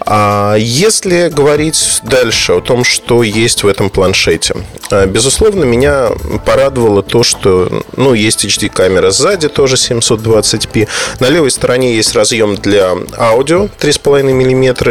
А 0.00 0.56
если 0.58 1.28
говорить 1.28 2.00
дальше 2.04 2.52
о 2.52 2.60
том, 2.60 2.84
что 2.84 3.22
есть 3.22 3.62
в 3.62 3.66
этом 3.66 3.90
планшете, 3.90 4.54
э, 4.90 5.06
безусловно, 5.06 5.64
меня 5.64 6.08
порадовало 6.46 7.02
то, 7.02 7.22
что 7.22 7.82
ну, 7.96 8.14
есть 8.14 8.44
HD-камера 8.44 9.10
сзади, 9.10 9.48
тоже 9.48 9.76
720p. 9.76 10.88
На 11.20 11.28
левой 11.28 11.50
стороне 11.50 11.94
есть 11.94 12.14
разъем 12.14 12.56
для 12.56 12.96
аудио 13.16 13.68
3,5 13.80 14.22
мм, 14.32 14.88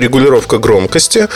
регулировка 0.00 0.58
громкости. 0.58 1.28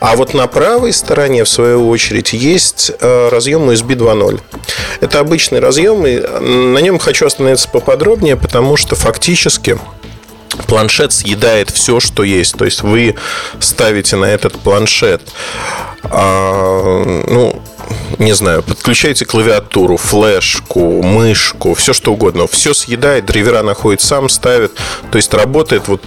А 0.00 0.16
вот 0.16 0.34
на 0.34 0.46
правой 0.46 0.92
стороне, 0.92 1.44
в 1.44 1.48
свою 1.48 1.88
очередь, 1.88 2.32
есть 2.32 2.92
э, 3.00 3.28
разъем 3.30 3.70
USB 3.70 3.96
2.0. 3.96 4.40
Это 5.00 5.20
обычный 5.20 5.60
разъем, 5.60 6.06
и 6.06 6.20
на 6.20 6.78
нем 6.78 6.98
хочу 6.98 7.26
остановиться 7.26 7.68
поподробнее, 7.68 8.36
потому 8.36 8.76
что 8.76 8.96
фактически 8.96 9.78
планшет 10.66 11.12
съедает 11.12 11.70
все, 11.70 12.00
что 12.00 12.22
есть. 12.22 12.56
То 12.56 12.64
есть 12.64 12.82
вы 12.82 13.16
ставите 13.60 14.16
на 14.16 14.26
этот 14.26 14.58
планшет, 14.58 15.22
а, 16.04 17.22
ну, 17.28 17.62
не 18.18 18.32
знаю, 18.32 18.62
подключаете 18.62 19.24
клавиатуру, 19.24 19.96
флешку, 19.96 21.02
мышку, 21.02 21.74
все 21.74 21.92
что 21.92 22.12
угодно. 22.12 22.46
Все 22.46 22.74
съедает, 22.74 23.26
драйвера 23.26 23.62
находит 23.62 24.00
сам, 24.00 24.28
ставит. 24.28 24.72
То 25.10 25.16
есть 25.16 25.32
работает 25.34 25.88
вот 25.88 26.02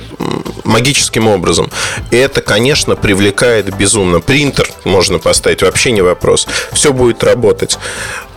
магическим 0.63 1.27
образом. 1.27 1.72
И 2.12 2.18
это, 2.18 2.42
конечно, 2.42 2.96
привлекает 2.96 3.75
безумно. 3.75 4.20
Принтер 4.20 4.70
можно 4.84 5.20
поставить, 5.20 5.62
вообще 5.62 5.92
не 5.92 6.01
вопрос. 6.01 6.48
Все 6.72 6.94
будет 6.94 7.24
работать. 7.24 7.77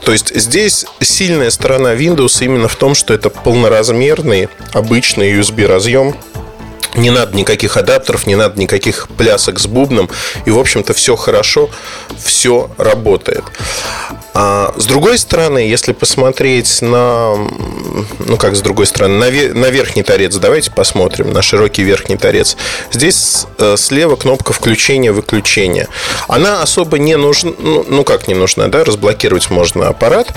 То 0.05 0.13
есть 0.13 0.35
здесь 0.35 0.87
сильная 1.01 1.51
сторона 1.51 1.95
Windows 1.95 2.45
именно 2.45 2.69
в 2.69 2.77
том, 2.77 2.95
что 2.95 3.15
это 3.15 3.31
полноразмерный 3.31 4.49
обычный 4.73 5.39
USB 5.39 5.67
разъем, 5.67 6.17
не 6.95 7.11
надо 7.11 7.37
никаких 7.37 7.77
адаптеров, 7.77 8.27
не 8.27 8.37
надо 8.37 8.59
никаких 8.61 9.09
плясок 9.17 9.59
с 9.59 9.67
бубном. 9.67 10.09
И, 10.45 10.51
в 10.51 10.59
общем-то, 10.59 10.93
все 10.95 11.17
хорошо, 11.17 11.71
все 12.19 12.71
работает. 12.79 13.45
А 14.33 14.73
с 14.77 14.87
другой 14.87 15.19
стороны, 15.19 15.59
если 15.59 15.93
посмотреть 15.93 16.83
на... 16.83 17.35
Ну, 18.19 18.37
как 18.39 18.55
с 18.55 18.61
другой 18.61 18.87
стороны? 18.87 19.19
На, 19.19 19.55
на 19.55 19.71
верхний 19.71 20.03
торец. 20.03 20.37
Давайте 20.37 20.71
посмотрим 20.71 21.33
на 21.33 21.43
широкий 21.43 21.83
верхний 21.83 22.17
торец. 22.17 22.57
Здесь 22.93 23.47
э, 23.59 23.77
слева 23.77 24.17
кнопка 24.17 24.53
включения-выключения. 24.53 25.89
Она 26.29 26.63
особо 26.63 26.99
не 26.99 27.17
нужна... 27.17 27.53
Ну, 27.59 27.85
ну, 27.89 28.05
как 28.05 28.29
не 28.29 28.35
нужна, 28.35 28.69
да? 28.69 28.85
Разблокировать 28.85 29.51
можно 29.51 29.89
аппарат. 29.89 30.33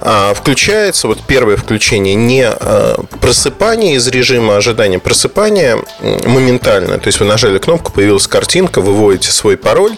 А, 0.00 0.34
включается, 0.34 1.08
вот 1.08 1.18
первое 1.26 1.56
включение, 1.56 2.14
не 2.14 2.46
э, 2.48 2.96
просыпание 3.20 3.94
из 3.94 4.06
режима 4.08 4.56
ожидания. 4.56 4.98
Просыпание 4.98 5.81
моментально. 6.00 6.98
То 6.98 7.08
есть 7.08 7.20
вы 7.20 7.26
нажали 7.26 7.58
кнопку, 7.58 7.92
появилась 7.92 8.26
картинка, 8.26 8.80
вы 8.80 8.92
вводите 8.92 9.30
свой 9.30 9.56
пароль 9.56 9.96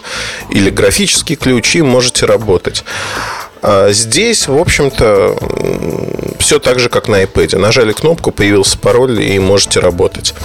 или 0.49 0.69
графический 0.69 1.35
ключ 1.35 1.75
и 1.75 1.81
можете 1.81 2.25
работать. 2.25 2.83
А 3.67 3.91
здесь, 3.91 4.47
в 4.47 4.55
общем-то, 4.55 5.37
все 6.37 6.59
так 6.59 6.77
же, 6.77 6.87
как 6.89 7.07
на 7.07 7.23
iPad. 7.23 7.57
Нажали 7.57 7.93
кнопку, 7.93 8.29
появился 8.29 8.77
пароль 8.77 9.19
и 9.19 9.39
можете 9.39 9.79
работать. 9.79 10.35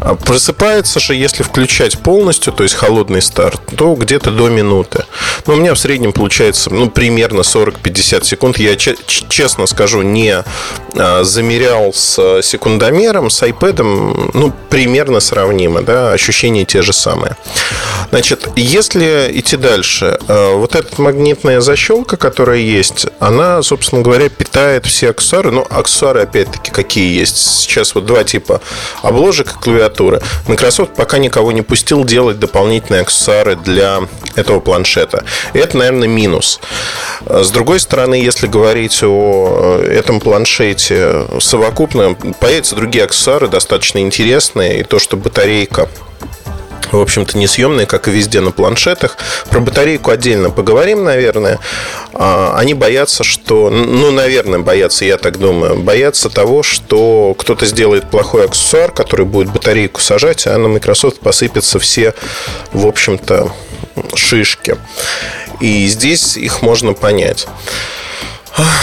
А 0.00 0.14
просыпается 0.14 1.00
же, 1.00 1.16
если 1.16 1.42
включать 1.42 1.98
полностью, 1.98 2.52
то 2.52 2.62
есть 2.62 2.76
холодный 2.76 3.22
старт, 3.22 3.60
то 3.76 3.94
где-то 3.94 4.30
до 4.30 4.48
минуты. 4.48 5.04
Но 5.46 5.54
у 5.54 5.56
меня 5.56 5.74
в 5.74 5.80
среднем 5.80 6.12
получается 6.12 6.72
ну, 6.72 6.88
примерно 6.88 7.40
40-50 7.40 8.24
секунд. 8.24 8.58
Я 8.58 8.76
честно 8.76 9.66
скажу, 9.66 10.02
не 10.02 10.44
а, 10.94 11.24
замерял 11.24 11.92
с 11.92 12.40
секундомером, 12.42 13.30
с 13.30 13.42
iPad, 13.42 14.30
ну, 14.32 14.52
примерно 14.68 15.18
сравнимо, 15.18 15.82
да, 15.82 16.12
ощущения 16.12 16.64
те 16.64 16.82
же 16.82 16.92
самые. 16.92 17.36
Значит, 18.10 18.48
если 18.54 19.28
идти 19.32 19.56
дальше, 19.56 20.20
вот 20.28 20.76
эта 20.76 21.00
магнитная 21.02 21.60
защелка, 21.60 22.16
которая 22.16 22.59
есть, 22.62 23.06
она, 23.18 23.62
собственно 23.62 24.02
говоря, 24.02 24.28
питает 24.28 24.86
все 24.86 25.10
аксессуары. 25.10 25.50
Но 25.50 25.66
аксессуары, 25.68 26.22
опять-таки, 26.22 26.70
какие 26.70 27.18
есть? 27.18 27.36
Сейчас 27.36 27.94
вот 27.94 28.06
два 28.06 28.24
типа 28.24 28.60
обложек 29.02 29.52
и 29.52 29.58
клавиатуры. 29.60 30.20
Microsoft 30.46 30.94
пока 30.94 31.18
никого 31.18 31.52
не 31.52 31.62
пустил 31.62 32.04
делать 32.04 32.38
дополнительные 32.38 33.02
аксессуары 33.02 33.56
для 33.56 34.00
этого 34.36 34.60
планшета. 34.60 35.24
И 35.54 35.58
это, 35.58 35.76
наверное, 35.76 36.08
минус. 36.08 36.60
С 37.26 37.50
другой 37.50 37.80
стороны, 37.80 38.14
если 38.14 38.46
говорить 38.46 39.02
о 39.02 39.80
э, 39.82 39.98
этом 39.98 40.20
планшете 40.20 41.26
совокупно, 41.40 42.14
появятся 42.40 42.76
другие 42.76 43.04
аксессуары, 43.04 43.48
достаточно 43.48 43.98
интересные. 43.98 44.80
И 44.80 44.82
то, 44.84 44.98
что 44.98 45.16
батарейка 45.16 45.88
в 46.92 47.00
общем-то, 47.00 47.38
несъемные, 47.38 47.86
как 47.86 48.08
и 48.08 48.10
везде 48.10 48.40
на 48.40 48.50
планшетах. 48.50 49.16
Про 49.48 49.60
батарейку 49.60 50.10
отдельно 50.10 50.50
поговорим, 50.50 51.04
наверное. 51.04 51.58
А, 52.12 52.54
они 52.56 52.74
боятся, 52.74 53.24
что, 53.24 53.70
ну, 53.70 54.10
наверное, 54.10 54.58
боятся, 54.58 55.04
я 55.04 55.16
так 55.16 55.38
думаю, 55.38 55.76
боятся 55.76 56.30
того, 56.30 56.62
что 56.62 57.34
кто-то 57.38 57.66
сделает 57.66 58.10
плохой 58.10 58.46
аксессуар, 58.46 58.92
который 58.92 59.26
будет 59.26 59.52
батарейку 59.52 60.00
сажать, 60.00 60.46
а 60.46 60.56
на 60.58 60.68
Microsoft 60.68 61.20
посыпятся 61.20 61.78
все, 61.78 62.14
в 62.72 62.86
общем-то, 62.86 63.52
шишки. 64.14 64.76
И 65.60 65.86
здесь 65.86 66.36
их 66.36 66.62
можно 66.62 66.94
понять. 66.94 67.46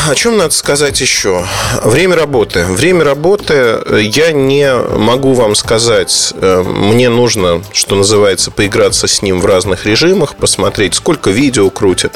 О 0.07 0.15
чем 0.15 0.38
надо 0.38 0.53
сказать 0.53 1.00
еще? 1.01 1.46
Время 1.84 2.15
работы. 2.15 2.63
Время 2.63 3.03
работы 3.03 3.53
э, 3.53 4.00
я 4.01 4.31
не 4.31 4.74
могу 4.75 5.34
вам 5.34 5.53
сказать. 5.53 6.34
Э, 6.36 6.63
мне 6.63 7.10
нужно, 7.10 7.62
что 7.74 7.96
называется, 7.96 8.50
поиграться 8.50 9.07
с 9.07 9.22
ним 9.22 9.39
в 9.39 9.46
разных 9.46 9.86
режимах, 9.86 10.36
посмотреть, 10.36 10.96
сколько 10.96 11.29
видео 11.29 11.69
крутит, 11.69 12.13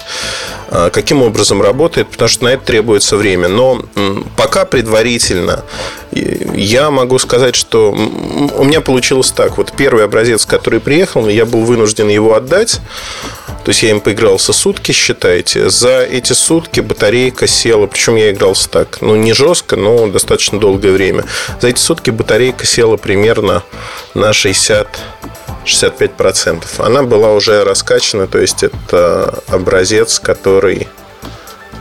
э, 0.70 0.90
каким 0.92 1.22
образом 1.22 1.62
работает, 1.62 2.10
потому 2.10 2.30
что 2.30 2.46
на 2.46 2.54
это 2.54 2.66
требуется 2.66 3.16
время. 3.16 3.48
Но 3.48 3.84
пока 4.38 4.66
предварительно 4.66 5.64
я 6.12 6.92
могу 6.92 7.20
сказать, 7.20 7.56
что 7.56 7.92
у 7.92 8.64
меня 8.64 8.82
получилось 8.82 9.32
так. 9.32 9.58
Вот 9.58 9.74
первый 9.76 10.04
образец, 10.04 10.46
который 10.46 10.80
приехал, 10.80 11.28
я 11.28 11.46
был 11.46 11.62
вынужден 11.62 12.10
его 12.10 12.34
отдать 12.36 12.82
То 13.64 13.70
есть 13.70 13.84
я 13.84 13.92
им 13.92 14.02
поигрался 14.02 14.54
сутки, 14.54 14.92
считайте. 14.92 15.70
За 15.70 16.02
эти 16.04 16.34
сутки 16.34 16.80
батарейка 16.80 17.48
села, 17.48 17.86
причем 17.86 18.16
я 18.16 18.32
игрался 18.32 18.70
так, 18.70 19.02
ну 19.02 19.16
не 19.16 19.34
жестко, 19.34 19.76
но 19.76 20.08
достаточно 20.08 20.60
долгое 20.60 20.92
время. 20.92 21.26
За 21.60 21.68
эти 21.68 21.80
сутки 21.80 22.10
батарейка 22.10 22.66
села 22.66 22.98
примерно 22.98 23.64
на 24.14 24.34
60 24.34 24.88
65%. 25.64 26.64
Она 26.80 27.04
была 27.04 27.34
уже 27.34 27.64
раскачана, 27.64 28.28
то 28.28 28.40
есть 28.40 28.64
это 28.64 29.44
образец, 29.48 30.20
который 30.20 30.88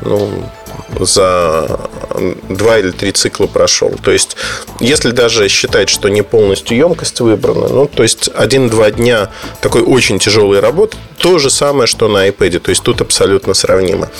ну, 0.03 0.51
за 1.05 1.89
два 2.49 2.79
или 2.79 2.91
три 2.91 3.13
цикла 3.13 3.47
прошел. 3.47 3.95
То 4.03 4.11
есть, 4.11 4.37
если 4.81 5.11
даже 5.11 5.49
считать, 5.49 5.89
что 5.89 6.09
не 6.09 6.23
полностью 6.23 6.77
емкость 6.77 7.21
выбрана, 7.21 7.69
ну, 7.69 7.87
то 7.87 8.03
есть, 8.03 8.31
один-два 8.35 8.91
дня 8.91 9.31
такой 9.61 9.83
очень 9.83 10.19
тяжелой 10.19 10.61
работы, 10.61 10.97
то 11.19 11.39
же 11.39 11.51
самое, 11.51 11.87
что 11.87 12.09
на 12.09 12.29
iPad. 12.29 12.61
То 12.61 12.71
есть, 12.71 12.83
тут 12.83 13.01
абсолютно 13.01 13.55
сравнимо. 13.55 14.11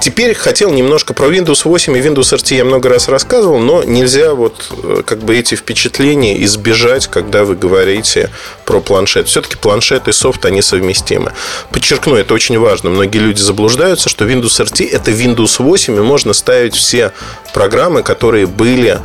Теперь 0.00 0.34
хотел 0.34 0.70
немножко 0.70 1.14
про 1.14 1.26
Windows 1.26 1.62
8 1.64 1.96
и 1.96 2.00
Windows 2.00 2.34
RT 2.34 2.54
я 2.56 2.64
много 2.64 2.88
раз 2.88 3.08
рассказывал, 3.08 3.58
но 3.58 3.82
нельзя 3.84 4.34
вот 4.34 4.70
э, 4.82 5.02
как 5.04 5.20
бы 5.20 5.36
эти 5.36 5.54
впечатления 5.54 6.42
избежать, 6.44 7.06
когда 7.06 7.44
вы 7.44 7.56
говорите 7.56 8.30
про 8.64 8.80
планшет. 8.80 9.28
Все-таки 9.28 9.56
планшет 9.56 10.08
и 10.08 10.12
софт, 10.12 10.44
они 10.44 10.62
совместимы. 10.62 11.32
Подчеркну, 11.70 12.16
это 12.16 12.34
очень 12.34 12.58
важно. 12.58 12.90
Многие 12.90 13.18
люди 13.18 13.40
заблуждаются, 13.40 14.08
что 14.08 14.24
Windows 14.24 14.64
RT 14.64 14.88
это 14.90 15.10
Windows 15.10 15.62
8, 15.62 15.96
и 15.96 16.00
можно 16.18 16.32
ставить 16.32 16.74
все 16.74 17.12
программы, 17.54 18.02
которые 18.02 18.48
были 18.48 18.98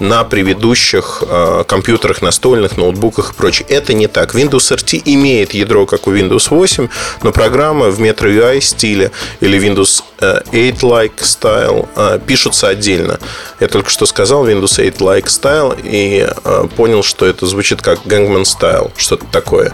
на 0.00 0.22
предыдущих 0.24 1.22
э, 1.26 1.64
компьютерах, 1.66 2.20
настольных, 2.20 2.76
ноутбуках 2.76 3.32
и 3.32 3.34
прочее. 3.34 3.66
Это 3.70 3.94
не 3.94 4.06
так. 4.06 4.34
Windows 4.34 4.76
RT 4.76 5.00
имеет 5.06 5.54
ядро, 5.54 5.86
как 5.86 6.06
у 6.06 6.12
Windows 6.14 6.50
8, 6.50 6.88
но 7.22 7.32
программы 7.32 7.90
в 7.90 8.02
Metro 8.02 8.28
UI 8.28 8.60
стиле 8.60 9.12
или 9.40 9.58
Windows 9.58 10.02
8-like 10.20 11.12
э, 11.16 11.22
style 11.22 11.88
э, 11.96 12.18
пишутся 12.26 12.68
отдельно. 12.68 13.18
Я 13.60 13.68
только 13.68 13.88
что 13.88 14.04
сказал 14.04 14.46
Windows 14.46 14.78
8-like 14.78 15.24
style 15.24 15.80
и 15.82 16.28
э, 16.28 16.68
понял, 16.76 17.02
что 17.02 17.24
это 17.24 17.46
звучит 17.46 17.80
как 17.80 18.00
Gangnam 18.04 18.42
Style, 18.42 18.92
что-то 18.98 19.24
такое. 19.32 19.72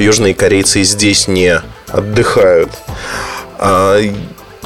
Южные 0.00 0.34
корейцы 0.34 0.82
здесь 0.82 1.28
не 1.28 1.62
отдыхают. 1.86 2.70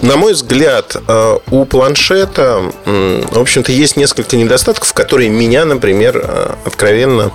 На 0.02 0.16
мой 0.16 0.32
взгляд, 0.32 0.96
э, 1.06 1.38
у 1.50 1.64
планшета, 1.64 2.62
в 2.84 3.38
общем-то, 3.38 3.72
есть 3.72 3.96
несколько 3.96 4.36
недостатков, 4.36 4.92
которые 4.92 5.30
меня, 5.30 5.64
например, 5.64 6.20
э, 6.22 6.54
откровенно 6.64 7.30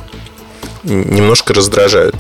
немножко 0.84 1.54
раздражают. 1.54 2.16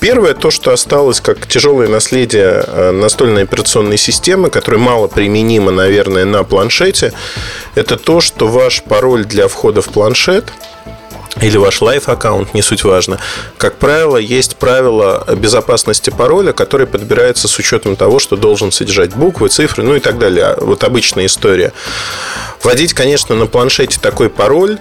Первое, 0.00 0.34
то, 0.34 0.50
что 0.50 0.72
осталось 0.72 1.20
как 1.20 1.46
тяжелое 1.46 1.88
наследие 1.88 2.64
э, 2.66 2.90
настольной 2.90 3.42
операционной 3.44 3.96
системы, 3.96 4.50
которая 4.50 4.80
мало 4.80 5.08
применима, 5.08 5.70
наверное, 5.70 6.24
на 6.24 6.42
планшете, 6.42 7.12
это 7.74 7.96
то, 7.96 8.20
что 8.20 8.48
ваш 8.48 8.82
пароль 8.82 9.24
для 9.24 9.48
входа 9.48 9.82
в 9.82 9.88
планшет– 9.88 10.46
или 11.40 11.56
ваш 11.56 11.80
лайф-аккаунт, 11.80 12.54
не 12.54 12.62
суть 12.62 12.84
важно. 12.84 13.18
Как 13.56 13.76
правило, 13.76 14.16
есть 14.16 14.56
правило 14.56 15.24
безопасности 15.36 16.10
пароля, 16.10 16.52
который 16.52 16.86
подбирается 16.86 17.48
с 17.48 17.58
учетом 17.58 17.96
того, 17.96 18.18
что 18.18 18.36
должен 18.36 18.70
содержать 18.70 19.14
буквы, 19.14 19.48
цифры, 19.48 19.82
ну 19.82 19.94
и 19.94 20.00
так 20.00 20.18
далее. 20.18 20.54
Вот 20.58 20.84
обычная 20.84 21.26
история. 21.26 21.72
Вводить, 22.62 22.92
конечно, 22.92 23.34
на 23.34 23.46
планшете 23.46 23.98
такой 23.98 24.28
пароль, 24.28 24.78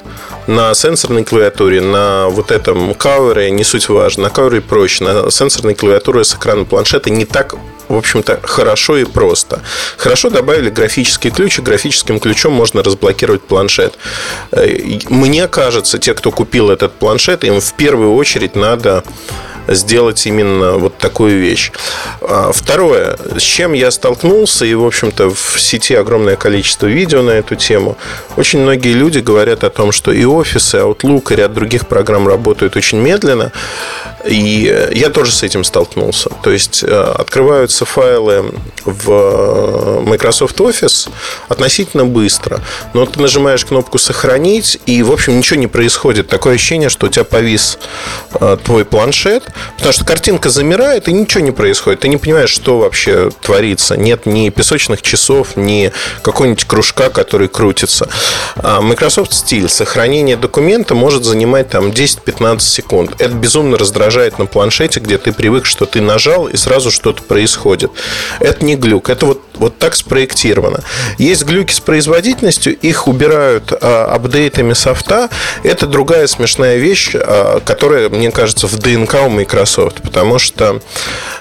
на 0.47 0.73
сенсорной 0.73 1.23
клавиатуре, 1.23 1.81
на 1.81 2.27
вот 2.27 2.51
этом 2.51 2.93
кавере, 2.93 3.49
не 3.51 3.63
суть 3.63 3.89
важно, 3.89 4.23
на 4.23 4.29
кавере 4.29 4.61
проще, 4.61 5.03
на 5.03 5.31
сенсорной 5.31 5.75
клавиатуре 5.75 6.23
с 6.23 6.35
экрана 6.35 6.65
планшета 6.65 7.09
не 7.09 7.25
так 7.25 7.55
в 7.91 7.97
общем-то, 7.97 8.39
хорошо 8.43 8.97
и 8.97 9.05
просто. 9.05 9.61
Хорошо 9.97 10.29
добавили 10.29 10.69
графический 10.69 11.29
ключ, 11.29 11.59
и 11.59 11.61
графическим 11.61 12.19
ключом 12.19 12.53
можно 12.53 12.83
разблокировать 12.83 13.41
планшет. 13.41 13.97
Э, 14.51 14.67
мне 15.09 15.47
кажется, 15.47 15.97
те, 15.97 16.13
кто 16.13 16.31
купил 16.31 16.69
этот 16.69 16.93
планшет, 16.93 17.43
им 17.43 17.59
в 17.59 17.73
первую 17.73 18.13
очередь 18.15 18.55
надо 18.55 19.03
сделать 19.67 20.25
именно 20.25 20.73
вот 20.73 20.97
такую 20.97 21.39
вещь. 21.39 21.71
А, 22.21 22.51
второе, 22.51 23.17
с 23.37 23.41
чем 23.41 23.73
я 23.73 23.91
столкнулся, 23.91 24.65
и, 24.65 24.73
в 24.73 24.85
общем-то, 24.85 25.29
в 25.29 25.59
сети 25.59 25.93
огромное 25.93 26.35
количество 26.35 26.87
видео 26.87 27.21
на 27.21 27.31
эту 27.31 27.55
тему, 27.55 27.97
очень 28.37 28.59
многие 28.59 28.93
люди 28.93 29.19
говорят 29.19 29.63
о 29.63 29.69
том, 29.69 29.91
что 29.91 30.11
и 30.11 30.25
офисы, 30.25 30.77
и 30.77 30.81
Outlook, 30.81 31.33
и 31.33 31.35
ряд 31.35 31.53
других 31.53 31.87
программ 31.87 32.27
работают 32.27 32.75
очень 32.75 32.99
медленно, 32.99 33.51
и 34.25 34.89
я 34.91 35.09
тоже 35.09 35.31
с 35.31 35.43
этим 35.43 35.63
столкнулся. 35.63 36.29
То 36.43 36.51
есть, 36.51 36.83
э, 36.83 36.87
открываются 36.87 37.85
файлы 37.85 38.53
в 38.85 40.01
Microsoft 40.05 40.59
Office 40.59 41.09
относительно 41.47 42.05
быстро, 42.05 42.59
но 42.93 43.05
ты 43.05 43.21
нажимаешь 43.21 43.65
кнопку 43.65 43.97
«Сохранить», 43.97 44.79
и, 44.85 45.03
в 45.03 45.11
общем, 45.11 45.37
ничего 45.37 45.59
не 45.59 45.67
происходит. 45.67 46.27
Такое 46.27 46.55
ощущение, 46.55 46.89
что 46.89 47.07
у 47.07 47.09
тебя 47.09 47.23
повис 47.23 47.77
э, 48.39 48.57
твой 48.63 48.85
планшет, 48.85 49.43
Потому 49.75 49.93
что 49.93 50.05
картинка 50.05 50.49
замирает, 50.49 51.07
и 51.07 51.13
ничего 51.13 51.43
не 51.43 51.51
происходит. 51.51 52.01
Ты 52.01 52.07
не 52.07 52.17
понимаешь, 52.17 52.49
что 52.49 52.79
вообще 52.79 53.31
творится. 53.41 53.97
Нет 53.97 54.25
ни 54.25 54.49
песочных 54.49 55.01
часов, 55.01 55.55
ни 55.55 55.91
какого-нибудь 56.21 56.65
кружка, 56.65 57.09
который 57.09 57.47
крутится. 57.47 58.07
А 58.57 58.81
Microsoft 58.81 59.33
стиль 59.33 59.69
сохранение 59.69 60.37
документа 60.37 60.93
может 60.93 61.23
занимать 61.23 61.69
там 61.69 61.89
10-15 61.89 62.59
секунд. 62.59 63.15
Это 63.19 63.33
безумно 63.33 63.77
раздражает 63.77 64.10
на 64.37 64.45
планшете, 64.45 64.99
где 64.99 65.17
ты 65.17 65.31
привык, 65.31 65.65
что 65.65 65.85
ты 65.85 66.01
нажал, 66.01 66.47
и 66.47 66.57
сразу 66.57 66.91
что-то 66.91 67.23
происходит. 67.23 67.91
Это 68.39 68.65
не 68.65 68.75
глюк. 68.75 69.09
Это 69.09 69.25
вот, 69.25 69.41
вот 69.55 69.77
так 69.77 69.95
спроектировано. 69.95 70.81
Есть 71.17 71.43
глюки 71.45 71.73
с 71.73 71.79
производительностью, 71.79 72.75
их 72.77 73.07
убирают 73.07 73.73
а, 73.81 74.13
апдейтами 74.13 74.73
софта. 74.73 75.29
Это 75.63 75.87
другая 75.87 76.27
смешная 76.27 76.77
вещь, 76.77 77.11
а, 77.15 77.59
которая, 77.61 78.09
мне 78.09 78.31
кажется, 78.31 78.67
в 78.67 78.77
ДНК 78.77 79.15
у 79.25 79.29
Microsoft, 79.29 80.01
потому 80.01 80.39
что 80.39 80.81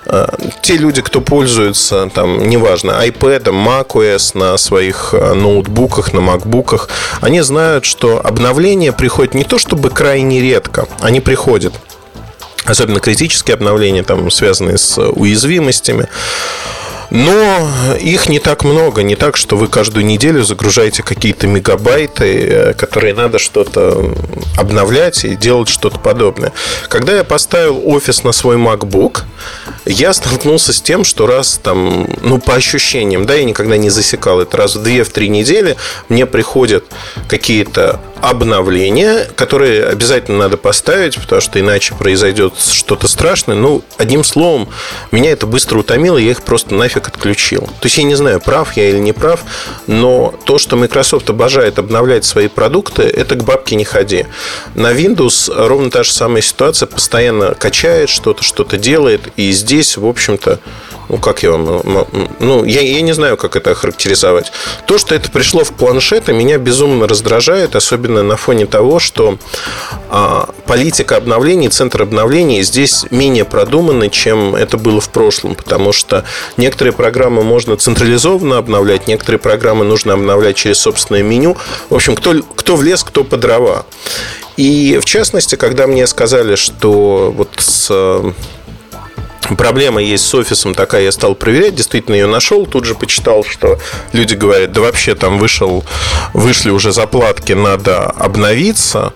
э, 0.06 0.26
те 0.62 0.76
люди, 0.76 1.02
кто 1.02 1.20
пользуется, 1.20 2.11
там, 2.14 2.48
неважно, 2.48 2.92
iPad, 3.04 3.44
macOS 3.44 4.38
на 4.38 4.56
своих 4.56 5.11
э, 5.12 5.35
ноутбуках, 5.35 6.12
на 6.12 6.20
MacBookах, 6.20 6.88
они 7.20 7.40
знают, 7.40 7.85
что 7.85 8.20
обновления 8.24 8.92
приходят 8.92 9.35
не 9.35 9.44
то 9.44 9.59
чтобы 9.59 9.90
крайне 9.90 10.40
редко, 10.40 10.87
они 11.00 11.20
приходят. 11.20 11.74
Особенно 12.64 13.01
критические 13.01 13.55
обновления, 13.55 14.03
там, 14.03 14.31
связанные 14.31 14.79
с 14.79 14.99
уязвимостями. 14.99 16.09
Но 17.11 17.68
их 18.01 18.29
не 18.29 18.38
так 18.38 18.62
много, 18.62 19.03
не 19.03 19.16
так, 19.16 19.37
что 19.37 19.57
вы 19.57 19.66
каждую 19.66 20.07
неделю 20.07 20.44
загружаете 20.44 21.03
какие-то 21.03 21.49
мегабайты, 21.49 22.25
э, 22.25 22.75
которые 22.75 23.14
надо 23.14 23.40
что-то 23.40 24.14
обновлять 24.57 25.25
и 25.25 25.35
делать 25.35 25.68
что-то 25.68 25.99
подобное. 25.99 26.53
Когда 26.88 27.16
я 27.16 27.25
поставил 27.25 27.83
офис 27.85 28.23
на 28.23 28.31
свой 28.31 28.57
MacBook, 28.57 29.23
я 29.87 30.12
столкнулся 30.12 30.73
с 30.73 30.81
тем, 30.81 31.03
что 31.03 31.27
раз 31.27 31.59
там, 31.61 32.09
ну, 32.23 32.38
по 32.38 32.55
ощущениям, 32.55 33.27
да, 33.27 33.35
я 33.35 33.44
никогда 33.44 33.77
не 33.77 33.90
засекал 33.90 34.40
это, 34.40 34.57
раз 34.57 34.77
в 34.77 34.83
2-3 34.83 35.27
недели 35.29 35.77
мне 36.09 36.27
приходят 36.27 36.85
какие-то 37.29 38.01
обновления, 38.22 39.26
которые 39.37 39.85
обязательно 39.87 40.38
надо 40.38 40.56
поставить, 40.56 41.16
потому 41.16 41.40
что 41.40 41.59
иначе 41.61 41.94
произойдет 41.94 42.54
что-то 42.59 43.09
страшное. 43.09 43.56
Ну, 43.56 43.83
одним 43.98 44.24
словом, 44.24 44.68
меня 45.11 45.33
это 45.33 45.46
быстро 45.46 45.78
утомило, 45.78 46.18
я 46.18 46.30
их 46.30 46.42
просто 46.42 46.74
нафиг 46.74 47.09
отключил. 47.09 47.62
То 47.62 47.85
есть 47.85 47.98
я 47.98 48.04
не 48.04 48.14
знаю, 48.14 48.40
прав 48.40 48.76
я 48.76 48.90
или 48.90 48.98
не 48.98 49.12
прав, 49.12 49.40
но 49.87 50.35
то, 50.44 50.59
что 50.59 50.76
Microsoft 50.76 51.28
обожает 51.30 51.78
обновлять 51.78 52.24
свои 52.24 52.48
продукты, 52.48 53.02
это 53.02 53.35
к 53.35 53.44
бабке 53.44 53.76
не 53.76 53.85
ходи. 53.85 54.26
На 54.74 54.92
Windows 54.92 55.52
ровно 55.54 55.90
та 55.90 56.02
же 56.02 56.12
самая 56.12 56.42
ситуация, 56.42 56.87
постоянно 56.87 57.54
качает 57.54 58.09
что-то, 58.09 58.42
что-то 58.42 58.76
делает, 58.76 59.22
и 59.37 59.50
здесь, 59.52 59.96
в 59.96 60.06
общем-то, 60.06 60.61
ну, 61.11 61.18
как 61.18 61.42
я 61.42 61.51
вам... 61.51 62.07
Ну, 62.38 62.64
я, 62.64 62.83
я 62.83 63.01
не 63.01 63.12
знаю, 63.12 63.37
как 63.37 63.57
это 63.57 63.73
охарактеризовать. 63.73 64.53
То, 64.87 64.96
что 64.96 65.16
это 65.16 65.29
пришло 65.29 65.64
в 65.64 65.73
планшеты, 65.73 66.33
меня 66.33 66.57
безумно 66.59 67.09
раздражает, 67.09 67.75
особенно 67.75 68.23
на 68.23 68.37
фоне 68.37 68.66
того, 68.66 69.01
что 69.01 69.37
а, 70.09 70.49
политика 70.66 71.16
обновлений, 71.16 71.68
центр 71.68 72.03
обновлений 72.03 72.62
здесь 72.62 73.07
менее 73.11 73.44
продуманы, 73.44 74.09
чем 74.09 74.55
это 74.55 74.79
было 74.79 75.01
в 75.01 75.09
прошлом, 75.09 75.57
потому 75.57 75.92
что 75.92 76.25
некоторые 76.57 76.92
программы 76.92 77.42
можно 77.42 77.77
централизованно 77.77 78.59
обновлять, 78.59 79.09
некоторые 79.09 79.40
программы 79.40 79.85
нужно 79.85 80.12
обновлять 80.12 80.55
через 80.55 80.79
собственное 80.79 81.25
меню. 81.25 81.57
В 81.88 81.96
общем, 81.96 82.14
кто, 82.14 82.35
кто 82.55 82.77
в 82.77 82.85
лес, 82.85 83.03
кто 83.03 83.25
по 83.25 83.37
дрова. 83.37 83.85
И 84.57 85.01
в 85.03 85.05
частности, 85.07 85.57
когда 85.57 85.88
мне 85.88 86.07
сказали, 86.07 86.55
что 86.55 87.33
вот 87.37 87.49
с 87.59 87.90
проблема 89.57 90.03
есть 90.03 90.27
с 90.27 90.35
офисом 90.35 90.75
такая, 90.75 91.05
я 91.05 91.13
стал 91.13 91.35
проверять, 91.35 91.75
действительно 91.75 92.15
ее 92.15 92.27
нашел, 92.27 92.67
тут 92.67 92.85
же 92.85 92.95
почитал, 92.95 93.45
что 93.45 93.79
люди 94.13 94.35
говорят, 94.35 94.73
да 94.73 94.81
вообще 94.81 95.15
там 95.15 95.39
вышел, 95.39 95.85
вышли 96.33 96.71
уже 96.71 96.93
заплатки, 96.93 97.53
надо 97.53 98.07
обновиться. 98.07 99.13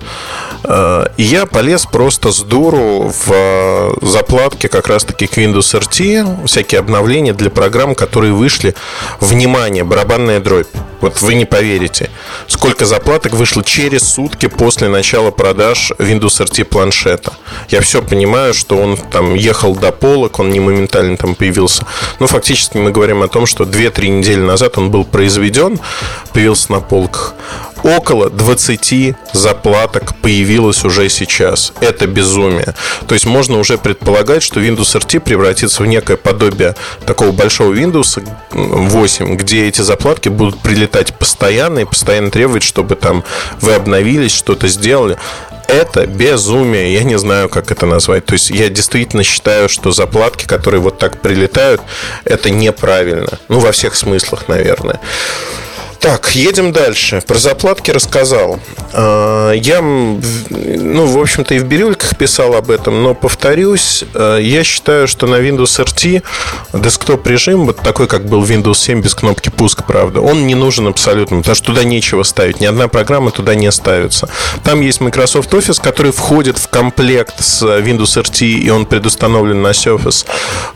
Э, 0.64 1.06
и 1.16 1.22
я 1.22 1.46
полез 1.46 1.86
просто 1.86 2.32
с 2.32 2.40
дуру 2.40 3.08
в 3.08 3.30
э, 3.30 3.92
заплатки 4.02 4.66
как 4.66 4.88
раз-таки 4.88 5.26
к 5.26 5.36
Windows 5.38 5.78
RT, 5.78 6.46
всякие 6.46 6.78
обновления 6.80 7.32
для 7.32 7.50
программ, 7.50 7.94
которые 7.94 8.32
вышли. 8.32 8.74
Внимание, 9.20 9.84
барабанная 9.84 10.40
дробь. 10.40 10.68
Вот 11.00 11.20
вы 11.20 11.34
не 11.34 11.44
поверите, 11.44 12.08
сколько 12.46 12.86
заплаток 12.86 13.34
вышло 13.34 13.62
через 13.62 14.08
сутки 14.08 14.46
после 14.46 14.88
начала 14.88 15.30
продаж 15.30 15.92
Windows 15.98 16.42
RT 16.42 16.64
планшета. 16.64 17.34
Я 17.68 17.82
все 17.82 18.00
понимаю, 18.00 18.54
что 18.54 18.78
он 18.78 18.96
там 18.96 19.34
ехал 19.34 19.76
до 19.76 19.92
полок, 19.92 20.38
он 20.38 20.50
не 20.50 20.60
моментально 20.60 21.18
там 21.18 21.34
появился. 21.34 21.86
Но 22.20 22.26
фактически 22.26 22.78
мы 22.78 22.90
говорим 22.90 23.22
о 23.22 23.28
том, 23.28 23.44
что 23.44 23.64
2-3 23.64 24.08
недели 24.08 24.40
назад 24.40 24.78
он 24.78 24.90
был 24.90 25.04
произведен, 25.04 25.78
появился 26.32 26.72
на 26.72 26.80
полках 26.80 27.34
около 27.84 28.30
20 28.30 29.14
заплаток 29.32 30.16
появилось 30.16 30.84
уже 30.84 31.08
сейчас. 31.08 31.72
Это 31.80 32.06
безумие. 32.06 32.74
То 33.06 33.14
есть 33.14 33.26
можно 33.26 33.58
уже 33.58 33.78
предполагать, 33.78 34.42
что 34.42 34.60
Windows 34.60 34.98
RT 34.98 35.20
превратится 35.20 35.82
в 35.82 35.86
некое 35.86 36.16
подобие 36.16 36.74
такого 37.06 37.30
большого 37.30 37.74
Windows 37.74 38.26
8, 38.50 39.36
где 39.36 39.68
эти 39.68 39.82
заплатки 39.82 40.30
будут 40.30 40.58
прилетать 40.60 41.14
постоянно 41.14 41.80
и 41.80 41.84
постоянно 41.84 42.30
требовать, 42.30 42.62
чтобы 42.62 42.96
там 42.96 43.22
вы 43.60 43.74
обновились, 43.74 44.32
что-то 44.32 44.66
сделали 44.66 45.16
это 45.66 46.06
безумие. 46.06 46.92
Я 46.92 47.04
не 47.04 47.18
знаю, 47.18 47.48
как 47.48 47.70
это 47.70 47.86
назвать. 47.86 48.26
То 48.26 48.34
есть 48.34 48.50
я 48.50 48.68
действительно 48.68 49.22
считаю, 49.22 49.68
что 49.68 49.92
заплатки, 49.92 50.44
которые 50.44 50.80
вот 50.80 50.98
так 50.98 51.20
прилетают, 51.20 51.80
это 52.24 52.50
неправильно. 52.50 53.38
Ну, 53.48 53.60
во 53.60 53.72
всех 53.72 53.94
смыслах, 53.94 54.48
наверное. 54.48 55.00
Так, 56.04 56.34
едем 56.34 56.70
дальше. 56.70 57.22
Про 57.26 57.38
заплатки 57.38 57.90
рассказал. 57.90 58.60
А, 58.92 59.52
я, 59.52 59.80
ну, 59.80 61.06
в 61.06 61.18
общем-то, 61.18 61.54
и 61.54 61.58
в 61.58 61.64
бирюльках 61.64 62.18
писал 62.18 62.54
об 62.54 62.70
этом, 62.70 63.02
но 63.02 63.14
повторюсь, 63.14 64.04
а, 64.12 64.36
я 64.36 64.64
считаю, 64.64 65.08
что 65.08 65.26
на 65.26 65.36
Windows 65.36 65.82
RT 65.82 66.22
десктоп 66.74 67.26
режим, 67.26 67.64
вот 67.64 67.78
такой, 67.78 68.06
как 68.06 68.26
был 68.26 68.44
Windows 68.44 68.74
7 68.74 69.00
без 69.00 69.14
кнопки 69.14 69.48
пуск, 69.48 69.84
правда, 69.86 70.20
он 70.20 70.46
не 70.46 70.54
нужен 70.54 70.88
абсолютно, 70.88 71.38
потому 71.38 71.54
что 71.54 71.68
туда 71.68 71.84
нечего 71.84 72.22
ставить, 72.22 72.60
ни 72.60 72.66
одна 72.66 72.88
программа 72.88 73.30
туда 73.30 73.54
не 73.54 73.72
ставится. 73.72 74.28
Там 74.62 74.82
есть 74.82 75.00
Microsoft 75.00 75.54
Office, 75.54 75.82
который 75.82 76.12
входит 76.12 76.58
в 76.58 76.68
комплект 76.68 77.42
с 77.42 77.62
Windows 77.62 78.22
RT, 78.22 78.46
и 78.46 78.68
он 78.68 78.84
предустановлен 78.84 79.62
на 79.62 79.68
Surface 79.68 80.26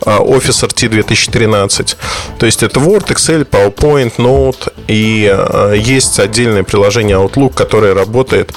а, 0.03 0.21
Office 0.21 0.67
RT 0.67 0.89
2013. 0.89 1.97
То 2.39 2.47
есть 2.47 2.63
это 2.63 2.79
Word, 2.79 3.09
Excel, 3.09 3.47
PowerPoint, 3.47 4.15
Note 4.17 4.73
и 4.87 5.18
Э, 5.27 5.73
есть 5.75 6.19
отдельное 6.19 6.63
приложение 6.63 7.17
Outlook, 7.17 7.53
которое 7.53 7.93
работает. 7.93 8.53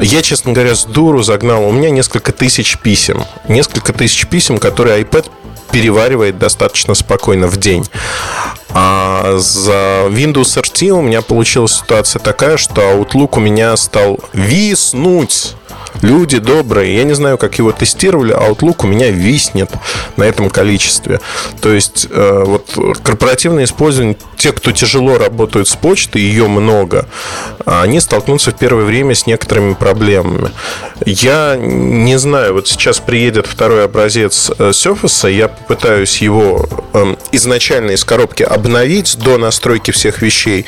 Я, 0.00 0.22
честно 0.22 0.52
говоря, 0.52 0.74
с 0.74 0.84
дуру 0.84 1.22
загнал. 1.22 1.64
У 1.64 1.72
меня 1.72 1.90
несколько 1.90 2.32
тысяч 2.32 2.78
писем. 2.78 3.24
Несколько 3.48 3.92
тысяч 3.92 4.26
писем, 4.26 4.58
которые 4.58 5.02
iPad 5.02 5.30
переваривает 5.70 6.38
достаточно 6.38 6.94
спокойно 6.94 7.46
в 7.48 7.56
день. 7.56 7.86
А 8.70 9.36
за 9.38 10.06
Windows 10.08 10.60
RT 10.60 10.90
у 10.90 11.02
меня 11.02 11.22
получилась 11.22 11.78
ситуация 11.78 12.20
такая, 12.20 12.56
что 12.56 12.82
Outlook 12.82 13.36
у 13.36 13.40
меня 13.40 13.76
стал 13.76 14.18
виснуть 14.32 15.54
люди 16.02 16.38
добрые. 16.38 16.96
Я 16.96 17.04
не 17.04 17.14
знаю, 17.14 17.38
как 17.38 17.58
его 17.58 17.72
тестировали, 17.72 18.32
а 18.32 18.48
Outlook 18.48 18.84
у 18.84 18.86
меня 18.86 19.10
виснет 19.10 19.70
на 20.16 20.24
этом 20.24 20.50
количестве. 20.50 21.20
То 21.60 21.72
есть, 21.72 22.06
э, 22.10 22.44
вот 22.46 22.98
корпоративное 23.02 23.64
использование, 23.64 24.16
те, 24.36 24.52
кто 24.52 24.72
тяжело 24.72 25.18
работают 25.18 25.68
с 25.68 25.76
почтой, 25.76 26.22
ее 26.22 26.48
много, 26.48 27.06
они 27.64 28.00
столкнутся 28.00 28.50
в 28.50 28.56
первое 28.56 28.84
время 28.84 29.14
с 29.14 29.26
некоторыми 29.26 29.74
проблемами. 29.74 30.50
Я 31.04 31.56
не 31.56 32.18
знаю, 32.18 32.54
вот 32.54 32.68
сейчас 32.68 33.00
приедет 33.00 33.46
второй 33.46 33.84
образец 33.84 34.50
э, 34.58 34.70
Surface, 34.70 35.32
я 35.32 35.48
попытаюсь 35.48 36.18
его 36.18 36.66
эм, 36.92 37.18
изначально 37.32 37.92
из 37.92 38.04
коробки 38.04 38.42
обновить 38.42 39.18
до 39.18 39.38
настройки 39.38 39.90
всех 39.90 40.22
вещей, 40.22 40.66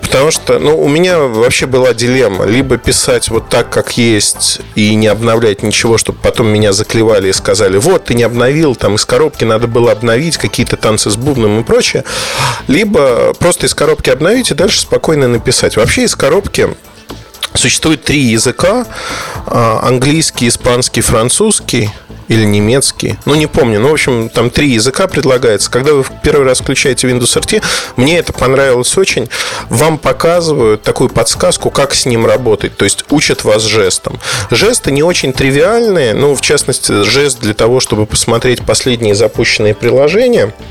потому 0.00 0.30
что, 0.30 0.58
ну, 0.58 0.80
у 0.80 0.88
меня 0.88 1.18
вообще 1.18 1.66
была 1.66 1.94
дилемма, 1.94 2.44
либо 2.44 2.76
писать 2.78 3.28
вот 3.28 3.48
так, 3.48 3.70
как 3.70 3.96
есть, 3.96 4.60
и 4.74 4.94
не 4.94 5.06
обновлять 5.06 5.62
ничего, 5.62 5.98
чтобы 5.98 6.18
потом 6.22 6.48
меня 6.48 6.72
заклевали 6.72 7.28
и 7.28 7.32
сказали, 7.32 7.76
вот, 7.76 8.04
ты 8.06 8.14
не 8.14 8.22
обновил, 8.22 8.74
там 8.74 8.96
из 8.96 9.04
коробки 9.04 9.44
надо 9.44 9.66
было 9.66 9.92
обновить 9.92 10.36
какие-то 10.36 10.76
танцы 10.76 11.10
с 11.10 11.16
бубном 11.16 11.60
и 11.60 11.62
прочее. 11.62 12.04
Либо 12.66 13.34
просто 13.34 13.66
из 13.66 13.74
коробки 13.74 14.10
обновить 14.10 14.50
и 14.50 14.54
дальше 14.54 14.80
спокойно 14.80 15.28
написать. 15.28 15.76
Вообще 15.76 16.04
из 16.04 16.14
коробки 16.14 16.70
Существует 17.54 18.04
три 18.04 18.20
языка. 18.20 18.86
А, 19.46 19.80
английский, 19.82 20.46
испанский, 20.48 21.00
французский 21.00 21.90
или 22.30 22.44
немецкий. 22.44 23.16
Ну, 23.26 23.34
не 23.34 23.48
помню. 23.48 23.80
Ну, 23.80 23.88
в 23.88 23.92
общем, 23.92 24.28
там 24.28 24.50
три 24.50 24.70
языка 24.70 25.08
предлагается. 25.08 25.68
Когда 25.68 25.94
вы 25.94 26.04
первый 26.22 26.46
раз 26.46 26.60
включаете 26.60 27.08
Windows 27.08 27.36
RT, 27.36 27.62
мне 27.96 28.18
это 28.18 28.32
понравилось 28.32 28.96
очень. 28.96 29.28
Вам 29.68 29.98
показывают 29.98 30.82
такую 30.82 31.10
подсказку, 31.10 31.70
как 31.70 31.92
с 31.92 32.06
ним 32.06 32.24
работать. 32.24 32.76
То 32.76 32.84
есть 32.84 33.04
учат 33.10 33.42
вас 33.42 33.64
жестом. 33.64 34.20
Жесты 34.50 34.92
не 34.92 35.02
очень 35.02 35.32
тривиальные. 35.32 36.14
Ну, 36.14 36.36
в 36.36 36.40
частности, 36.40 37.02
жест 37.02 37.40
для 37.40 37.52
того, 37.52 37.80
чтобы 37.80 38.06
посмотреть 38.06 38.64
последние 38.64 39.16
запущенные 39.16 39.74
приложения– 39.74 40.54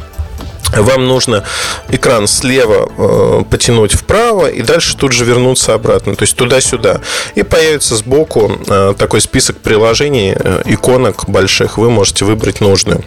вам 0.76 1.08
нужно 1.08 1.44
экран 1.90 2.28
слева 2.28 2.90
э, 2.98 3.44
потянуть 3.50 3.94
вправо 3.94 4.48
и 4.48 4.62
дальше 4.62 4.96
тут 4.96 5.12
же 5.14 5.26
вернуться 5.26 5.74
обратно, 5.74 6.16
то 6.16 6.24
есть 6.24 6.36
туда-сюда. 6.36 7.02
И 7.36 7.44
появится 7.44 7.96
сбоку 7.96 8.52
э, 8.68 8.94
такой 8.98 9.22
список 9.22 9.58
приложений, 9.58 10.36
э, 10.38 10.62
иконок 10.66 11.28
больших, 11.28 11.78
вы 11.78 11.90
можете 11.90 12.26
выбрать 12.26 12.62
нужную 12.62 13.04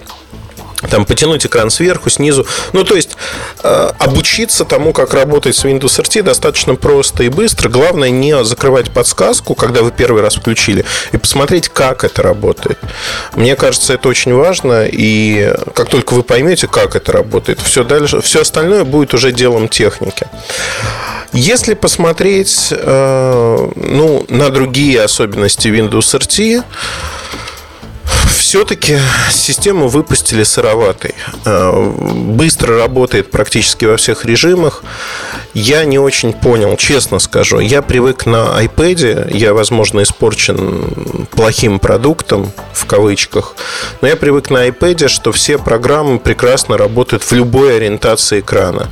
там 0.91 1.05
потянуть 1.05 1.47
экран 1.47 1.71
сверху, 1.71 2.11
снизу. 2.11 2.47
Ну, 2.73 2.85
то 2.85 2.95
есть 2.95 3.11
э, 3.63 3.91
обучиться 3.99 4.65
тому, 4.65 4.93
как 4.93 5.15
работать 5.15 5.57
с 5.57 5.65
Windows 5.65 6.01
RT 6.01 6.23
достаточно 6.23 6.75
просто 6.75 7.25
и 7.25 7.29
быстро. 7.29 7.69
Главное 7.69 8.11
не 8.11 8.45
закрывать 8.45 8.91
подсказку, 8.91 9.55
когда 9.55 9.83
вы 9.83 9.91
первый 9.91 10.23
раз 10.23 10.37
включили, 10.37 10.85
и 11.13 11.17
посмотреть, 11.17 11.69
как 11.69 12.05
это 12.05 12.23
работает. 12.23 12.79
Мне 13.35 13.57
кажется, 13.57 13.95
это 13.95 14.09
очень 14.09 14.35
важно, 14.35 14.87
и 14.87 15.55
как 15.75 15.89
только 15.89 16.15
вы 16.15 16.23
поймете, 16.23 16.67
как 16.67 16.97
это 16.97 17.13
работает, 17.13 17.61
все, 17.61 17.85
дальше, 17.85 18.21
все 18.21 18.43
остальное 18.43 18.85
будет 18.85 19.15
уже 19.15 19.33
делом 19.33 19.69
техники. 19.69 20.27
Если 21.33 21.73
посмотреть 21.73 22.69
э, 22.71 23.69
ну, 23.75 24.27
на 24.29 24.51
другие 24.51 25.03
особенности 25.03 25.69
Windows 25.69 26.19
RT, 26.19 26.63
все-таки 28.29 28.99
систему 29.31 29.89
выпустили 29.89 30.43
сыроватой. 30.43 31.15
Э, 31.45 31.91
быстро 32.15 32.77
работает 32.77 33.31
практически 33.31 33.85
во 33.85 33.97
всех 33.97 34.25
режимах. 34.25 34.83
Я 35.55 35.85
не 35.85 35.99
очень 35.99 36.33
понял, 36.33 36.77
честно 36.77 37.19
скажу. 37.19 37.61
Я 37.61 37.83
привык 37.83 38.27
на 38.27 38.63
iPad, 38.63 39.37
я, 39.37 39.53
возможно, 39.55 40.03
испорчен 40.03 41.27
плохим 41.31 41.79
продуктом, 41.79 42.53
в 42.73 42.87
кавычках, 42.87 43.55
но 44.01 44.09
я 44.09 44.17
привык 44.17 44.51
на 44.51 44.69
iPad, 44.69 45.09
что 45.09 45.33
все 45.33 45.59
программы 45.59 46.19
прекрасно 46.19 46.79
работают 46.79 47.23
в 47.23 47.33
любой 47.33 47.77
ориентации 47.77 48.41
экрана. 48.41 48.89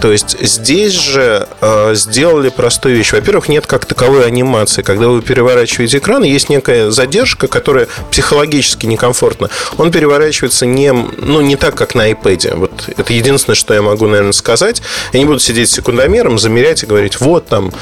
То 0.00 0.12
есть 0.12 0.36
здесь 0.40 0.92
же 0.92 1.48
э, 1.60 1.94
сделали 1.94 2.48
простую 2.48 2.96
вещь. 2.96 3.12
Во-первых, 3.12 3.48
нет 3.48 3.66
как 3.66 3.84
таковой 3.84 4.26
анимации. 4.26 4.82
Когда 4.82 5.08
вы 5.08 5.22
переворачиваете 5.22 5.98
экран, 5.98 6.22
есть 6.22 6.48
некая 6.48 6.90
задержка, 6.90 7.48
которая 7.48 7.88
психологически 8.10 8.49
некомфортна. 8.52 9.50
Он 9.78 9.90
переворачивается 9.90 10.66
не, 10.66 10.92
ну, 10.92 11.40
не 11.40 11.56
так, 11.56 11.74
как 11.74 11.94
на 11.94 12.10
iPad. 12.10 12.56
Вот 12.56 12.72
это 12.96 13.12
единственное, 13.12 13.54
что 13.56 13.74
я 13.74 13.82
могу, 13.82 14.06
наверное, 14.06 14.32
сказать. 14.32 14.82
Я 15.12 15.20
не 15.20 15.26
буду 15.26 15.38
сидеть 15.38 15.70
секундомером, 15.70 16.38
замерять 16.38 16.82
и 16.82 16.86
говорить, 16.86 17.20
вот 17.20 17.46
там. 17.46 17.72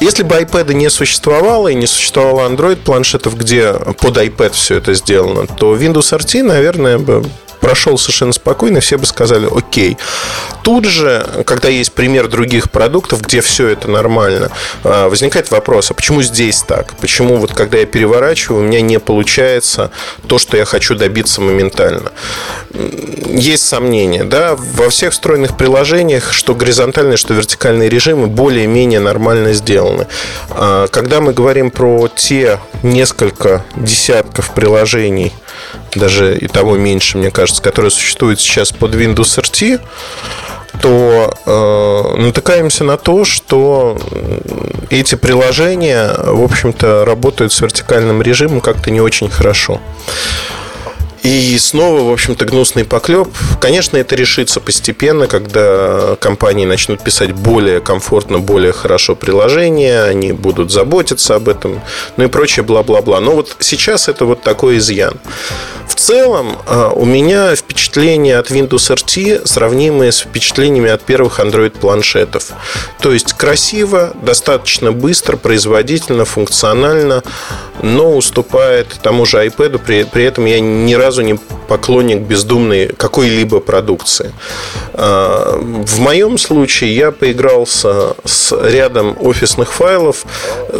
Если 0.00 0.24
бы 0.24 0.34
iPad 0.34 0.74
не 0.74 0.90
существовало 0.90 1.68
и 1.68 1.74
не 1.74 1.86
существовало 1.86 2.48
Android 2.48 2.76
планшетов, 2.76 3.36
где 3.36 3.72
под 3.72 4.16
iPad 4.16 4.52
все 4.52 4.78
это 4.78 4.94
сделано, 4.94 5.46
то 5.46 5.76
Windows 5.76 6.18
RT, 6.18 6.42
наверное, 6.42 6.98
бы 6.98 7.24
прошел 7.62 7.96
совершенно 7.96 8.32
спокойно, 8.32 8.80
все 8.80 8.98
бы 8.98 9.06
сказали 9.06 9.48
окей. 9.50 9.96
Тут 10.62 10.84
же, 10.84 11.24
когда 11.46 11.68
есть 11.68 11.92
пример 11.92 12.28
других 12.28 12.70
продуктов, 12.70 13.22
где 13.22 13.40
все 13.40 13.68
это 13.68 13.88
нормально, 13.88 14.50
а, 14.84 15.08
возникает 15.08 15.50
вопрос, 15.50 15.90
а 15.90 15.94
почему 15.94 16.22
здесь 16.22 16.62
так? 16.62 16.94
Почему 17.00 17.36
вот 17.36 17.54
когда 17.54 17.78
я 17.78 17.86
переворачиваю, 17.86 18.62
у 18.62 18.66
меня 18.66 18.80
не 18.80 18.98
получается 18.98 19.90
то, 20.26 20.38
что 20.38 20.56
я 20.56 20.64
хочу 20.64 20.96
добиться 20.96 21.40
моментально? 21.40 22.12
Есть 23.28 23.66
сомнения, 23.66 24.24
да, 24.24 24.56
во 24.56 24.90
всех 24.90 25.12
встроенных 25.12 25.56
приложениях, 25.56 26.32
что 26.32 26.54
горизонтальные, 26.54 27.16
что 27.16 27.32
вертикальные 27.32 27.88
режимы 27.88 28.26
более-менее 28.26 29.00
нормально 29.00 29.52
сделаны. 29.52 30.08
А, 30.50 30.88
когда 30.88 31.20
мы 31.20 31.32
говорим 31.32 31.70
про 31.70 32.08
те 32.08 32.58
несколько 32.82 33.64
десятков 33.76 34.52
приложений, 34.52 35.32
даже 35.94 36.36
и 36.36 36.46
того 36.48 36.76
меньше, 36.76 37.18
мне 37.18 37.30
кажется, 37.30 37.62
которые 37.62 37.90
существуют 37.90 38.40
сейчас 38.40 38.72
под 38.72 38.94
Windows 38.94 39.38
RT, 39.38 39.80
то, 40.80 41.34
э, 41.46 42.20
натыкаемся 42.20 42.84
на 42.84 42.96
то, 42.96 43.24
что 43.24 43.98
эти 44.90 45.14
приложения, 45.14 46.14
в 46.18 46.42
общем-то, 46.42 47.04
работают 47.04 47.52
с 47.52 47.60
вертикальным 47.60 48.22
режимом 48.22 48.60
как-то 48.60 48.90
не 48.90 49.00
очень 49.00 49.28
хорошо. 49.28 49.80
И 51.22 51.56
снова, 51.58 52.02
в 52.02 52.12
общем-то, 52.12 52.44
гнусный 52.44 52.84
поклеп. 52.84 53.28
Конечно, 53.60 53.96
это 53.96 54.16
решится 54.16 54.60
постепенно, 54.60 55.28
когда 55.28 56.16
компании 56.16 56.64
начнут 56.64 57.02
писать 57.02 57.32
более 57.32 57.80
комфортно, 57.80 58.40
более 58.40 58.72
хорошо 58.72 59.14
приложения, 59.14 60.02
они 60.02 60.32
будут 60.32 60.72
заботиться 60.72 61.36
об 61.36 61.48
этом, 61.48 61.80
ну 62.16 62.24
и 62.24 62.26
прочее, 62.26 62.64
бла-бла-бла. 62.64 63.20
Но 63.20 63.36
вот 63.36 63.56
сейчас 63.60 64.08
это 64.08 64.24
вот 64.24 64.42
такой 64.42 64.78
изъян. 64.78 65.14
В 65.92 65.94
целом, 65.94 66.56
а, 66.66 66.88
у 66.90 67.04
меня 67.04 67.54
впечатления 67.54 68.38
от 68.38 68.50
Windows 68.50 68.94
RT 68.94 69.46
сравнимые 69.46 70.10
с 70.10 70.20
впечатлениями 70.20 70.88
от 70.88 71.02
первых 71.02 71.38
Android-планшетов. 71.38 72.52
То 73.00 73.12
есть 73.12 73.34
красиво, 73.34 74.14
достаточно 74.22 74.92
быстро, 74.92 75.36
производительно, 75.36 76.24
функционально, 76.24 77.22
но 77.82 78.16
уступает 78.16 78.88
тому 79.02 79.26
же 79.26 79.44
iPad. 79.44 79.78
При, 79.84 80.04
при 80.04 80.24
этом 80.24 80.46
я 80.46 80.60
ни 80.60 80.94
разу 80.94 81.11
не 81.20 81.38
поклонник 81.68 82.20
бездумной 82.20 82.88
какой-либо 82.88 83.60
продукции. 83.60 84.32
А, 84.94 85.58
в 85.60 85.98
моем 85.98 86.38
случае 86.38 86.96
я 86.96 87.10
поигрался 87.12 88.14
с 88.24 88.52
рядом 88.52 89.16
офисных 89.20 89.72
файлов 89.72 90.24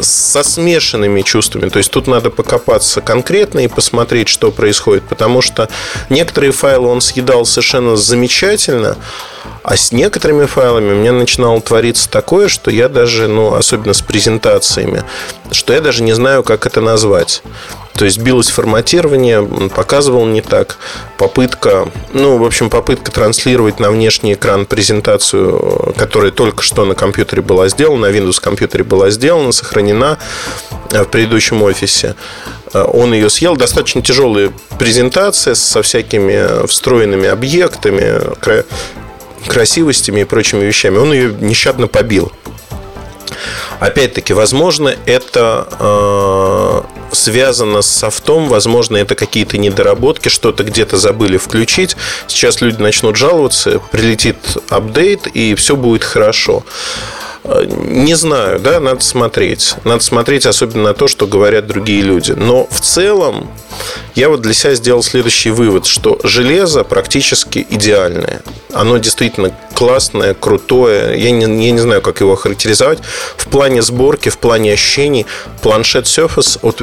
со 0.00 0.42
смешанными 0.42 1.22
чувствами. 1.22 1.68
То 1.68 1.78
есть 1.78 1.90
тут 1.90 2.06
надо 2.06 2.30
покопаться 2.30 3.00
конкретно 3.00 3.60
и 3.60 3.68
посмотреть, 3.68 4.28
что 4.28 4.50
происходит. 4.50 5.02
Потому 5.04 5.42
что 5.42 5.68
некоторые 6.08 6.52
файлы 6.52 6.88
он 6.88 7.00
съедал 7.00 7.44
совершенно 7.44 7.96
замечательно, 7.96 8.96
а 9.62 9.76
с 9.76 9.92
некоторыми 9.92 10.46
файлами 10.46 10.92
у 10.92 10.96
меня 10.96 11.12
начинало 11.12 11.60
твориться 11.60 12.10
такое, 12.10 12.48
что 12.48 12.70
я 12.70 12.88
даже, 12.88 13.28
ну, 13.28 13.54
особенно 13.54 13.92
с 13.92 14.00
презентациями, 14.00 15.04
что 15.52 15.72
я 15.72 15.80
даже 15.80 16.02
не 16.02 16.12
знаю, 16.12 16.42
как 16.42 16.66
это 16.66 16.80
назвать. 16.80 17.42
То 17.94 18.04
есть 18.04 18.18
билось 18.18 18.48
форматирование, 18.48 19.42
показывал 19.68 20.24
не 20.26 20.40
так. 20.40 20.78
Попытка, 21.18 21.90
ну, 22.12 22.38
в 22.38 22.44
общем, 22.44 22.70
попытка 22.70 23.12
транслировать 23.12 23.80
на 23.80 23.90
внешний 23.90 24.34
экран 24.34 24.66
презентацию, 24.66 25.94
которая 25.96 26.30
только 26.30 26.62
что 26.62 26.84
на 26.84 26.94
компьютере 26.94 27.42
была 27.42 27.68
сделана, 27.68 28.08
на 28.08 28.14
Windows 28.14 28.40
компьютере 28.40 28.84
была 28.84 29.10
сделана, 29.10 29.52
сохранена 29.52 30.18
в 30.90 31.04
предыдущем 31.04 31.62
офисе. 31.62 32.16
Он 32.72 33.12
ее 33.12 33.28
съел. 33.28 33.56
Достаточно 33.56 34.00
тяжелая 34.00 34.50
презентация 34.78 35.54
со 35.54 35.82
всякими 35.82 36.66
встроенными 36.66 37.28
объектами, 37.28 38.20
красивостями 39.46 40.22
и 40.22 40.24
прочими 40.24 40.64
вещами. 40.64 40.96
Он 40.96 41.12
ее 41.12 41.34
нещадно 41.40 41.88
побил. 41.88 42.32
Опять-таки, 43.80 44.32
возможно, 44.32 44.94
это 45.06 45.66
э, 45.80 46.82
связано 47.12 47.82
с 47.82 47.86
софтом, 47.86 48.48
возможно, 48.48 48.96
это 48.96 49.14
какие-то 49.14 49.58
недоработки, 49.58 50.28
что-то 50.28 50.64
где-то 50.64 50.96
забыли 50.96 51.36
включить. 51.36 51.96
Сейчас 52.26 52.60
люди 52.60 52.80
начнут 52.80 53.16
жаловаться, 53.16 53.80
прилетит 53.90 54.36
апдейт, 54.68 55.26
и 55.28 55.54
все 55.54 55.76
будет 55.76 56.04
хорошо. 56.04 56.64
Не 57.44 58.14
знаю, 58.14 58.60
да, 58.60 58.78
надо 58.78 59.02
смотреть. 59.02 59.74
Надо 59.84 60.02
смотреть 60.02 60.46
особенно 60.46 60.84
на 60.84 60.94
то, 60.94 61.08
что 61.08 61.26
говорят 61.26 61.66
другие 61.66 62.02
люди. 62.02 62.32
Но 62.32 62.68
в 62.70 62.80
целом 62.80 63.50
я 64.14 64.28
вот 64.28 64.42
для 64.42 64.54
себя 64.54 64.74
сделал 64.74 65.02
следующий 65.02 65.50
вывод, 65.50 65.86
что 65.86 66.20
железо 66.22 66.84
практически 66.84 67.66
идеальное. 67.68 68.42
Оно 68.72 68.98
действительно 68.98 69.54
классное, 69.74 70.34
крутое. 70.34 71.20
Я 71.20 71.30
не, 71.30 71.42
я 71.66 71.72
не 71.72 71.78
знаю, 71.78 72.00
как 72.00 72.20
его 72.20 72.36
характеризовать. 72.36 73.00
В 73.36 73.48
плане 73.48 73.82
сборки, 73.82 74.28
в 74.28 74.38
плане 74.38 74.72
ощущений 74.72 75.26
планшет 75.62 76.04
Surface 76.04 76.58
от 76.62 76.80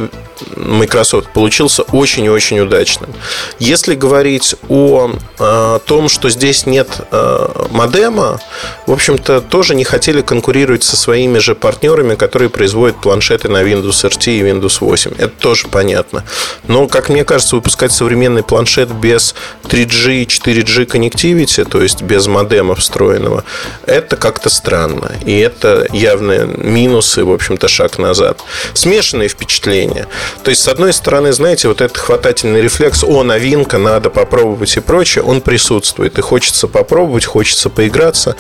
Microsoft 0.56 1.30
получился 1.34 1.84
очень-очень 1.84 2.60
удачным. 2.60 3.14
Если 3.60 3.96
говорить 3.96 4.56
о, 4.68 5.12
э, 5.40 5.80
том, 5.86 6.10
что 6.10 6.30
здесь 6.30 6.66
нет 6.66 6.88
э, 7.12 7.68
модема, 7.72 8.40
в 8.86 8.92
общем-то, 8.92 9.42
тоже 9.42 9.76
не 9.76 9.84
хотели 9.84 10.22
конкурировать 10.22 10.49
со 10.84 10.98
своими 10.98 11.40
же 11.40 11.56
партнерами, 11.56 12.16
которые 12.16 12.50
производят 12.50 13.02
планшеты 13.02 13.50
на 13.50 13.64
Windows 13.64 14.04
RT 14.04 14.32
и 14.32 14.42
Windows 14.42 14.78
8. 14.80 15.12
Это 15.18 15.30
тоже 15.30 15.68
понятно. 15.68 16.24
Но, 16.68 16.88
как 16.88 17.10
мне 17.10 17.24
кажется, 17.24 17.56
выпускать 17.56 17.92
современный 17.92 18.44
планшет 18.44 18.92
без 18.92 19.36
3G 19.64 20.24
и 20.24 20.26
4G 20.26 20.86
коннективити, 20.86 21.64
то 21.64 21.82
есть 21.82 22.02
без 22.02 22.28
модема 22.28 22.76
встроенного, 22.76 23.44
это 23.86 24.16
как-то 24.16 24.50
странно. 24.50 25.12
И 25.26 25.38
это 25.38 25.88
явные 25.92 26.46
минусы, 26.46 27.24
в 27.24 27.32
общем-то, 27.32 27.68
шаг 27.68 27.98
назад. 27.98 28.42
Смешанные 28.74 29.30
впечатления. 29.30 30.08
То 30.44 30.50
есть, 30.50 30.64
с 30.64 30.68
одной 30.68 30.94
стороны, 30.94 31.32
знаете, 31.34 31.68
вот 31.68 31.82
этот 31.82 31.98
хватательный 31.98 32.62
рефлекс, 32.62 33.04
о, 33.04 33.24
новинка, 33.24 33.78
надо 33.78 34.10
попробовать 34.10 34.76
и 34.78 34.80
прочее, 34.80 35.24
он 35.24 35.42
присутствует. 35.42 36.18
И 36.18 36.22
хочется 36.22 36.68
попробовать, 36.68 37.26
хочется 37.26 37.70
поиграться. 37.70 38.36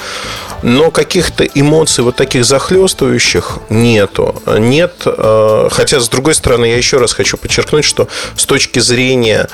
Но 0.64 0.92
каких-то 0.92 1.46
эмоций 1.46 1.99
вот 2.02 2.16
таких 2.16 2.46
захлестывающих 2.46 3.60
нету. 3.70 4.42
Нет, 4.46 5.04
э, 5.06 5.68
хотя, 5.72 6.00
с 6.00 6.10
другой 6.10 6.36
стороны, 6.36 6.66
я 6.66 6.78
еще 6.78 6.98
раз 6.98 7.14
хочу 7.14 7.38
подчеркнуть, 7.38 7.86
что 7.86 8.08
с 8.36 8.46
точки 8.46 8.80
зрения 8.80 9.50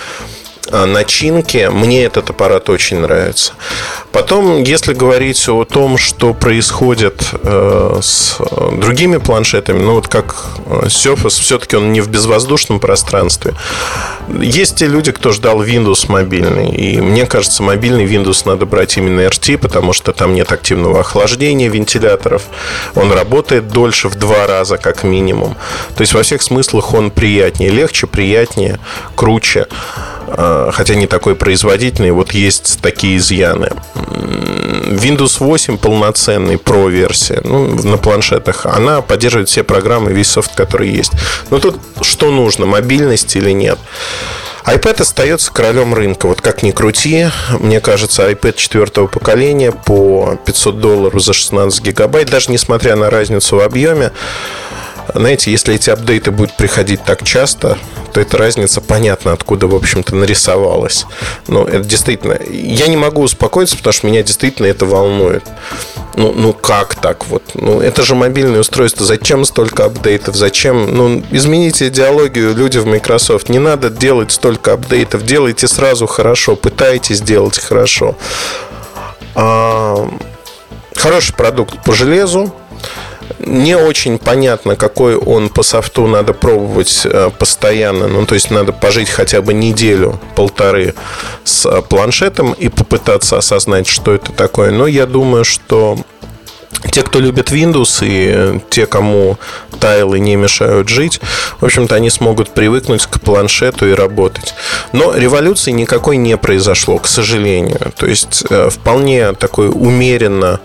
начинки, 0.71 1.69
мне 1.71 2.06
этот 2.06 2.30
аппарат 2.30 2.69
очень 2.69 2.99
нравится. 2.99 3.54
Потом, 4.12 4.63
если 4.63 4.93
говорить 4.93 5.47
о 5.49 5.65
том, 5.65 5.97
что 5.97 6.34
происходит 6.34 7.23
э, 7.43 7.99
с 8.01 8.38
другими 8.73 9.17
планшетами, 9.17 9.80
ну 9.80 9.95
вот 9.95 10.08
как 10.08 10.36
Surface, 10.65 11.41
все-таки 11.41 11.75
он 11.75 11.91
не 11.91 12.01
в 12.01 12.10
безвоздушном 12.10 12.80
пространстве. 12.80 13.54
Есть 14.39 14.78
те 14.78 14.88
люди, 14.88 15.12
кто 15.12 15.32
ждал 15.32 15.63
Windows 15.63 16.10
мобильный, 16.10 16.69
и 16.69 16.99
мне 16.99 17.25
кажется, 17.25 17.62
мобильный 17.62 18.06
Windows 18.06 18.43
надо 18.45 18.65
брать 18.65 18.97
именно 18.97 19.21
RT, 19.21 19.58
потому 19.58 19.93
что 19.93 20.13
там 20.13 20.34
нет 20.34 20.51
активного 20.51 21.01
охлаждения 21.01 21.69
вентиляторов, 21.69 22.43
он 22.95 23.12
работает 23.12 23.67
дольше 23.67 24.08
в 24.08 24.15
два 24.15 24.47
раза 24.47 24.78
как 24.78 25.04
минимум. 25.04 25.56
То 25.95 26.01
есть 26.01 26.13
во 26.13 26.23
всех 26.23 26.41
смыслах 26.41 26.93
он 26.93 27.12
приятнее, 27.12 27.69
легче, 27.69 28.08
приятнее, 28.08 28.80
круче. 29.15 29.67
Э, 30.28 30.70
хотя 30.74 30.96
не 30.96 31.08
такой 31.08 31.36
производительный, 31.36 32.12
вот 32.12 32.32
есть 32.34 32.80
такие 32.82 33.18
изъяны. 33.18 33.70
Windows 33.96 35.38
8 35.40 35.78
полноценный 35.78 36.56
Pro 36.56 36.90
версия 36.90 37.42
ну, 37.44 37.68
на 37.84 37.98
планшетах, 37.98 38.66
она 38.66 39.02
поддерживает 39.02 39.50
все 39.50 39.64
программы, 39.64 40.14
весь 40.14 40.30
софт, 40.30 40.56
который 40.56 40.90
есть. 40.90 41.12
Но 41.50 41.60
тут 41.60 41.80
что 42.02 42.32
нужно, 42.32 42.66
мобильность 42.66 43.36
или 43.36 43.52
нет? 43.52 43.80
iPad 44.66 45.02
остается 45.02 45.54
королем 45.54 45.94
рынка. 45.94 46.26
Вот 46.26 46.42
как 46.42 46.64
ни 46.64 46.72
крути, 46.72 47.28
мне 47.60 47.80
кажется, 47.80 48.30
iPad 48.30 48.56
четвертого 48.58 49.06
поколения 49.06 49.72
по 49.72 50.40
500 50.44 50.80
долларов 50.80 51.22
за 51.22 51.34
16 51.34 51.84
гигабайт, 51.84 52.32
даже 52.32 52.52
несмотря 52.52 52.96
на 52.96 53.12
разницу 53.12 53.58
в 53.58 53.60
объеме, 53.60 54.12
знаете, 55.13 55.52
если 55.52 55.76
эти 55.76 55.89
апдейты 55.89 56.32
будут 56.32 56.58
приходить 56.58 57.04
так 57.04 57.24
часто, 57.24 57.78
то 58.13 58.22
эта 58.22 58.38
разница 58.38 58.82
понятна, 58.82 59.34
откуда, 59.34 59.68
в 59.68 59.76
общем-то, 59.76 60.15
нарисовалась. 60.15 61.06
Но 61.48 61.65
это 61.65 61.84
действительно... 61.84 62.38
Я 62.50 62.88
не 62.88 62.98
могу 62.98 63.22
успокоиться, 63.22 63.76
потому 63.76 63.94
что 63.94 64.08
меня 64.08 64.24
действительно 64.24 64.68
это 64.68 64.86
волнует. 64.86 65.44
Ну, 66.15 66.32
ну 66.32 66.54
как 66.54 66.96
так 66.96 67.28
вот? 67.28 67.44
Ну, 67.56 67.82
это 67.82 68.04
же 68.04 68.15
мобильное 68.15 68.62
устройство. 68.62 69.06
Зачем 69.06 69.44
столько 69.44 69.86
апдейтов? 69.86 70.36
Зачем? 70.36 70.96
Ну, 70.96 71.24
измените 71.32 71.89
идеологию, 71.89 72.56
люди 72.56 72.78
в 72.78 72.86
Microsoft. 72.86 73.50
Не 73.50 73.60
надо 73.60 73.89
делать 73.89 74.32
столько 74.32 74.74
апдейтов. 74.74 75.26
Делайте 75.26 75.68
сразу 75.68 76.08
хорошо. 76.08 76.56
Пытайтесь 76.56 77.20
делать 77.20 77.60
хорошо. 77.60 78.15
А, 79.36 80.10
хороший 80.96 81.36
продукт 81.36 81.84
по 81.84 81.94
железу 81.94 82.54
не 83.40 83.76
очень 83.76 84.18
понятно, 84.18 84.76
какой 84.76 85.16
он 85.16 85.50
по 85.50 85.64
софту 85.64 86.08
надо 86.08 86.34
пробовать 86.34 87.02
э, 87.06 87.30
постоянно. 87.38 88.08
Ну, 88.08 88.26
то 88.26 88.36
есть 88.36 88.52
надо 88.52 88.72
пожить 88.72 89.10
хотя 89.10 89.42
бы 89.42 89.54
неделю, 89.54 90.20
полторы 90.36 90.94
с 91.44 91.66
э, 91.66 91.82
планшетом 91.82 92.54
и 92.54 92.70
попытаться 92.70 93.38
осознать, 93.38 93.88
что 93.88 94.14
это 94.14 94.32
такое. 94.32 94.72
Но 94.72 94.88
я 94.88 95.06
думаю, 95.06 95.44
что 95.44 95.98
те, 96.92 97.02
кто 97.02 97.20
любит 97.20 97.52
Windows 97.52 98.06
и 98.06 98.32
э, 98.34 98.60
те, 98.70 98.86
кому 98.86 99.38
тайлы 99.80 100.20
не 100.20 100.36
мешают 100.36 100.90
жить, 100.90 101.20
в 101.60 101.66
общем-то, 101.66 101.96
они 101.96 102.10
смогут 102.10 102.50
привыкнуть 102.50 103.06
к 103.06 103.20
планшету 103.20 103.88
и 103.88 103.94
работать. 103.94 104.56
Но 104.92 105.16
революции 105.16 105.72
никакой 105.72 106.18
не 106.18 106.38
произошло, 106.38 106.98
к 106.98 107.08
сожалению. 107.08 107.92
То 107.98 108.06
есть 108.06 108.46
вполне 108.70 109.34
такой 109.34 109.70
умеренно 109.70 110.60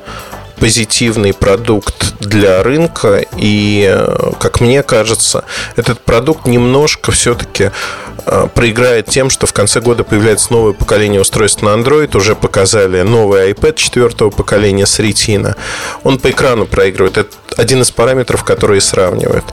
позитивный 0.61 1.33
продукт 1.33 2.15
для 2.21 2.63
рынка. 2.63 3.25
И, 3.37 3.99
как 4.39 4.61
мне 4.61 4.83
кажется, 4.83 5.45
этот 5.75 6.01
продукт 6.01 6.47
немножко 6.47 7.11
все-таки 7.13 7.71
э, 8.27 8.49
проиграет 8.55 9.07
тем, 9.07 9.31
что 9.31 9.47
в 9.47 9.53
конце 9.55 9.81
года 9.81 10.05
появляется 10.05 10.53
новое 10.53 10.75
поколение 10.75 11.21
устройств 11.21 11.63
на 11.63 11.71
Android. 11.71 12.15
Уже 12.17 12.37
показали 12.37 13.01
новый 13.01 13.51
iPad 13.51 13.75
четвертого 13.77 14.31
поколения 14.31 14.87
с 14.87 15.01
Retina. 15.01 15.57
Он 16.05 16.19
по 16.19 16.31
экрану 16.31 16.67
проигрывает. 16.67 17.17
Это 17.17 17.37
один 17.57 17.81
из 17.81 17.91
параметров, 17.91 18.45
которые 18.45 18.83
сравнивают. 18.83 19.47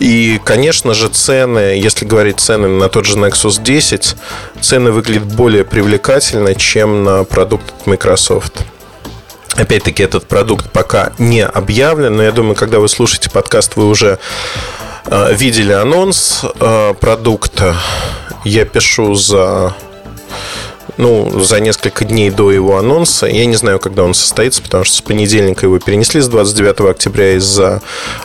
И, 0.00 0.40
конечно 0.44 0.92
же, 0.92 1.08
цены, 1.08 1.78
если 1.80 2.04
говорить 2.04 2.40
цены 2.40 2.68
на 2.68 2.88
тот 2.88 3.04
же 3.04 3.16
Nexus 3.16 3.62
10, 3.62 4.16
цены 4.60 4.90
выглядят 4.90 5.24
более 5.24 5.64
привлекательно, 5.64 6.54
чем 6.56 7.04
на 7.04 7.22
продукт 7.22 7.86
Microsoft. 7.86 8.64
Опять-таки, 9.58 10.04
этот 10.04 10.24
продукт 10.26 10.70
пока 10.70 11.12
не 11.18 11.44
объявлен, 11.44 12.16
но 12.16 12.22
я 12.22 12.30
думаю, 12.30 12.54
когда 12.54 12.78
вы 12.78 12.88
слушаете 12.88 13.28
подкаст, 13.28 13.74
вы 13.74 13.86
уже 13.88 14.20
э, 15.06 15.34
видели 15.34 15.72
анонс 15.72 16.44
э, 16.60 16.94
продукта. 17.00 17.74
Я 18.44 18.64
пишу 18.64 19.16
за 19.16 19.74
ну, 20.96 21.40
за 21.40 21.58
несколько 21.58 22.04
дней 22.04 22.30
до 22.30 22.52
его 22.52 22.76
анонса. 22.78 23.26
Я 23.26 23.46
не 23.46 23.56
знаю, 23.56 23.80
когда 23.80 24.04
он 24.04 24.14
состоится, 24.14 24.62
потому 24.62 24.84
что 24.84 24.96
с 24.96 25.00
понедельника 25.00 25.66
его 25.66 25.80
перенесли 25.80 26.20
с 26.20 26.28
29 26.28 26.80
октября 26.80 27.34
из-за 27.34 27.82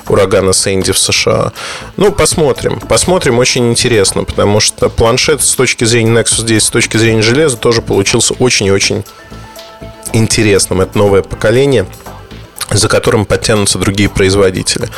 урагана 0.08 0.54
Сэнди 0.54 0.92
в 0.92 1.00
США. 1.00 1.52
Ну, 1.98 2.12
посмотрим. 2.12 2.80
Посмотрим, 2.80 3.40
очень 3.40 3.72
интересно, 3.72 4.24
потому 4.24 4.60
что 4.60 4.90
планшет 4.90 5.42
с 5.42 5.56
точки 5.56 5.84
зрения 5.84 6.12
Nexus 6.12 6.46
10, 6.46 6.64
с 6.64 6.70
точки 6.70 6.98
зрения 6.98 7.24
железа 7.24 7.58
тоже 7.58 7.82
получился 7.82 8.36
очень 8.36 8.68
и 8.68 8.72
очень 8.72 9.04
интересным. 10.14 10.82
Это 10.82 10.98
новое 10.98 11.22
поколение, 11.22 11.86
за 12.72 12.88
которым 12.88 13.26
подтянутся 13.26 13.78
другие 13.78 14.10
производители. 14.10 14.90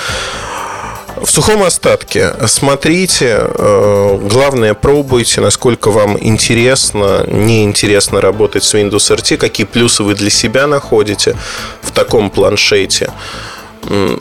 В 1.22 1.30
сухом 1.30 1.64
остатке 1.64 2.34
смотрите, 2.48 3.38
э, 3.40 4.20
главное 4.30 4.74
пробуйте, 4.74 5.40
насколько 5.40 5.90
вам 5.90 6.18
интересно, 6.20 7.26
неинтересно 7.26 8.20
работать 8.20 8.66
с 8.66 8.76
Windows 8.76 9.16
RT, 9.16 9.38
какие 9.38 9.66
плюсы 9.66 10.04
вы 10.04 10.14
для 10.16 10.30
себя 10.30 10.68
находите 10.68 11.38
в 11.82 11.92
таком 11.92 12.30
планшете. 12.30 13.12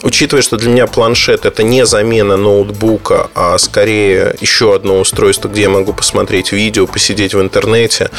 Учитывая, 0.02 0.42
что 0.42 0.56
для 0.56 0.70
меня 0.70 0.86
планшет 0.86 1.46
это 1.46 1.62
не 1.62 1.86
замена 1.86 2.36
ноутбука, 2.36 3.30
а 3.34 3.56
скорее 3.58 4.34
еще 4.40 4.74
одно 4.74 5.00
устройство, 5.00 5.48
где 5.48 5.62
я 5.62 5.70
могу 5.70 5.92
посмотреть 5.92 6.52
видео, 6.52 6.86
посидеть 6.86 7.34
в 7.34 7.40
интернете. 7.40 8.10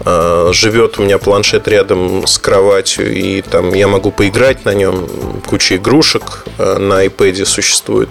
А, 0.00 0.50
живет 0.52 0.98
у 0.98 1.02
меня 1.02 1.18
планшет 1.18 1.68
рядом 1.68 2.26
с 2.26 2.38
кроватью, 2.38 3.14
и 3.14 3.42
там 3.42 3.72
я 3.74 3.86
могу 3.86 4.10
поиграть 4.10 4.64
на 4.64 4.74
нем. 4.74 5.08
Куча 5.46 5.76
игрушек 5.76 6.44
а, 6.58 6.78
на 6.78 7.04
iPad 7.06 7.44
существует 7.44 8.08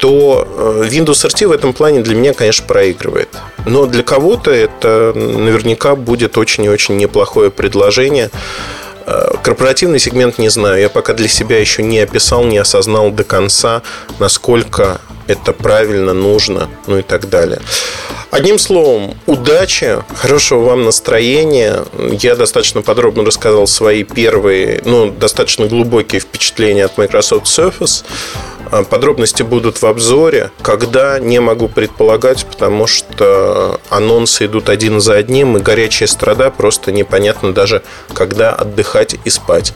то 0.00 0.48
а, 0.48 0.82
Windows 0.84 1.26
RT 1.26 1.46
в 1.46 1.52
этом 1.52 1.72
плане 1.72 2.00
для 2.00 2.14
меня, 2.14 2.32
конечно, 2.32 2.66
проигрывает. 2.66 3.28
Но 3.66 3.86
для 3.86 4.02
кого-то 4.02 4.50
это 4.50 5.12
наверняка 5.14 5.94
будет 5.94 6.38
очень 6.38 6.64
и 6.64 6.68
очень 6.68 6.96
неплохое 6.96 7.50
предложение. 7.50 8.30
Э, 9.06 9.34
корпоративный 9.42 9.98
сегмент 9.98 10.38
не 10.38 10.48
знаю. 10.48 10.80
Я 10.80 10.88
пока 10.88 11.14
для 11.14 11.28
себя 11.28 11.58
еще 11.58 11.82
не 11.82 11.98
описал, 12.00 12.44
не 12.44 12.58
осознал 12.58 13.10
до 13.10 13.24
конца, 13.24 13.82
насколько 14.18 15.00
это 15.26 15.52
правильно, 15.52 16.12
нужно, 16.12 16.68
ну 16.86 16.98
и 16.98 17.02
так 17.02 17.28
далее. 17.28 17.60
Одним 18.30 18.60
словом, 18.60 19.16
удачи, 19.26 19.98
хорошего 20.14 20.60
вам 20.60 20.84
настроения. 20.84 21.84
Я 21.98 22.36
достаточно 22.36 22.80
подробно 22.80 23.24
рассказал 23.24 23.66
свои 23.66 24.04
первые, 24.04 24.82
ну, 24.84 25.10
достаточно 25.10 25.66
глубокие 25.66 26.20
впечатления 26.20 26.84
от 26.84 26.96
Microsoft 26.96 27.46
Surface. 27.46 28.04
А, 28.70 28.84
подробности 28.84 29.42
будут 29.42 29.82
в 29.82 29.86
обзоре. 29.86 30.50
Когда, 30.62 31.18
не 31.18 31.40
могу 31.40 31.68
предполагать, 31.68 32.46
потому 32.46 32.86
что 32.86 33.80
анонсы 33.88 34.46
идут 34.46 34.68
один 34.68 35.00
за 35.00 35.16
одним, 35.16 35.56
и 35.56 35.60
горячая 35.60 36.08
страда 36.08 36.50
просто 36.50 36.92
непонятно 36.92 37.52
даже, 37.52 37.82
когда 38.12 38.52
отдыхать 38.52 39.16
и 39.24 39.30
спать. 39.30 39.72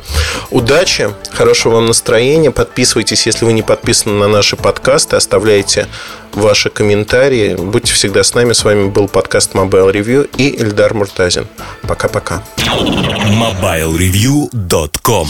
Удачи, 0.50 1.10
хорошего 1.32 1.74
вам 1.74 1.86
настроения. 1.86 2.50
Подписывайтесь, 2.50 3.26
если 3.26 3.44
вы 3.44 3.52
не 3.52 3.62
подписаны 3.62 4.14
на 4.14 4.28
наши 4.28 4.56
подкасты. 4.56 5.16
Оставляйте 5.16 5.88
ваши 6.32 6.70
комментарии. 6.70 7.54
Будьте 7.54 7.92
всегда 7.92 8.22
с 8.22 8.34
нами. 8.34 8.52
С 8.52 8.64
вами 8.64 8.88
был 8.88 9.08
подкаст 9.08 9.54
Mobile 9.54 9.92
Review 9.92 10.28
и 10.36 10.60
Эльдар 10.60 10.94
Муртазин. 10.94 11.46
Пока-пока. 11.82 12.42
MobileReview.com 12.58 15.28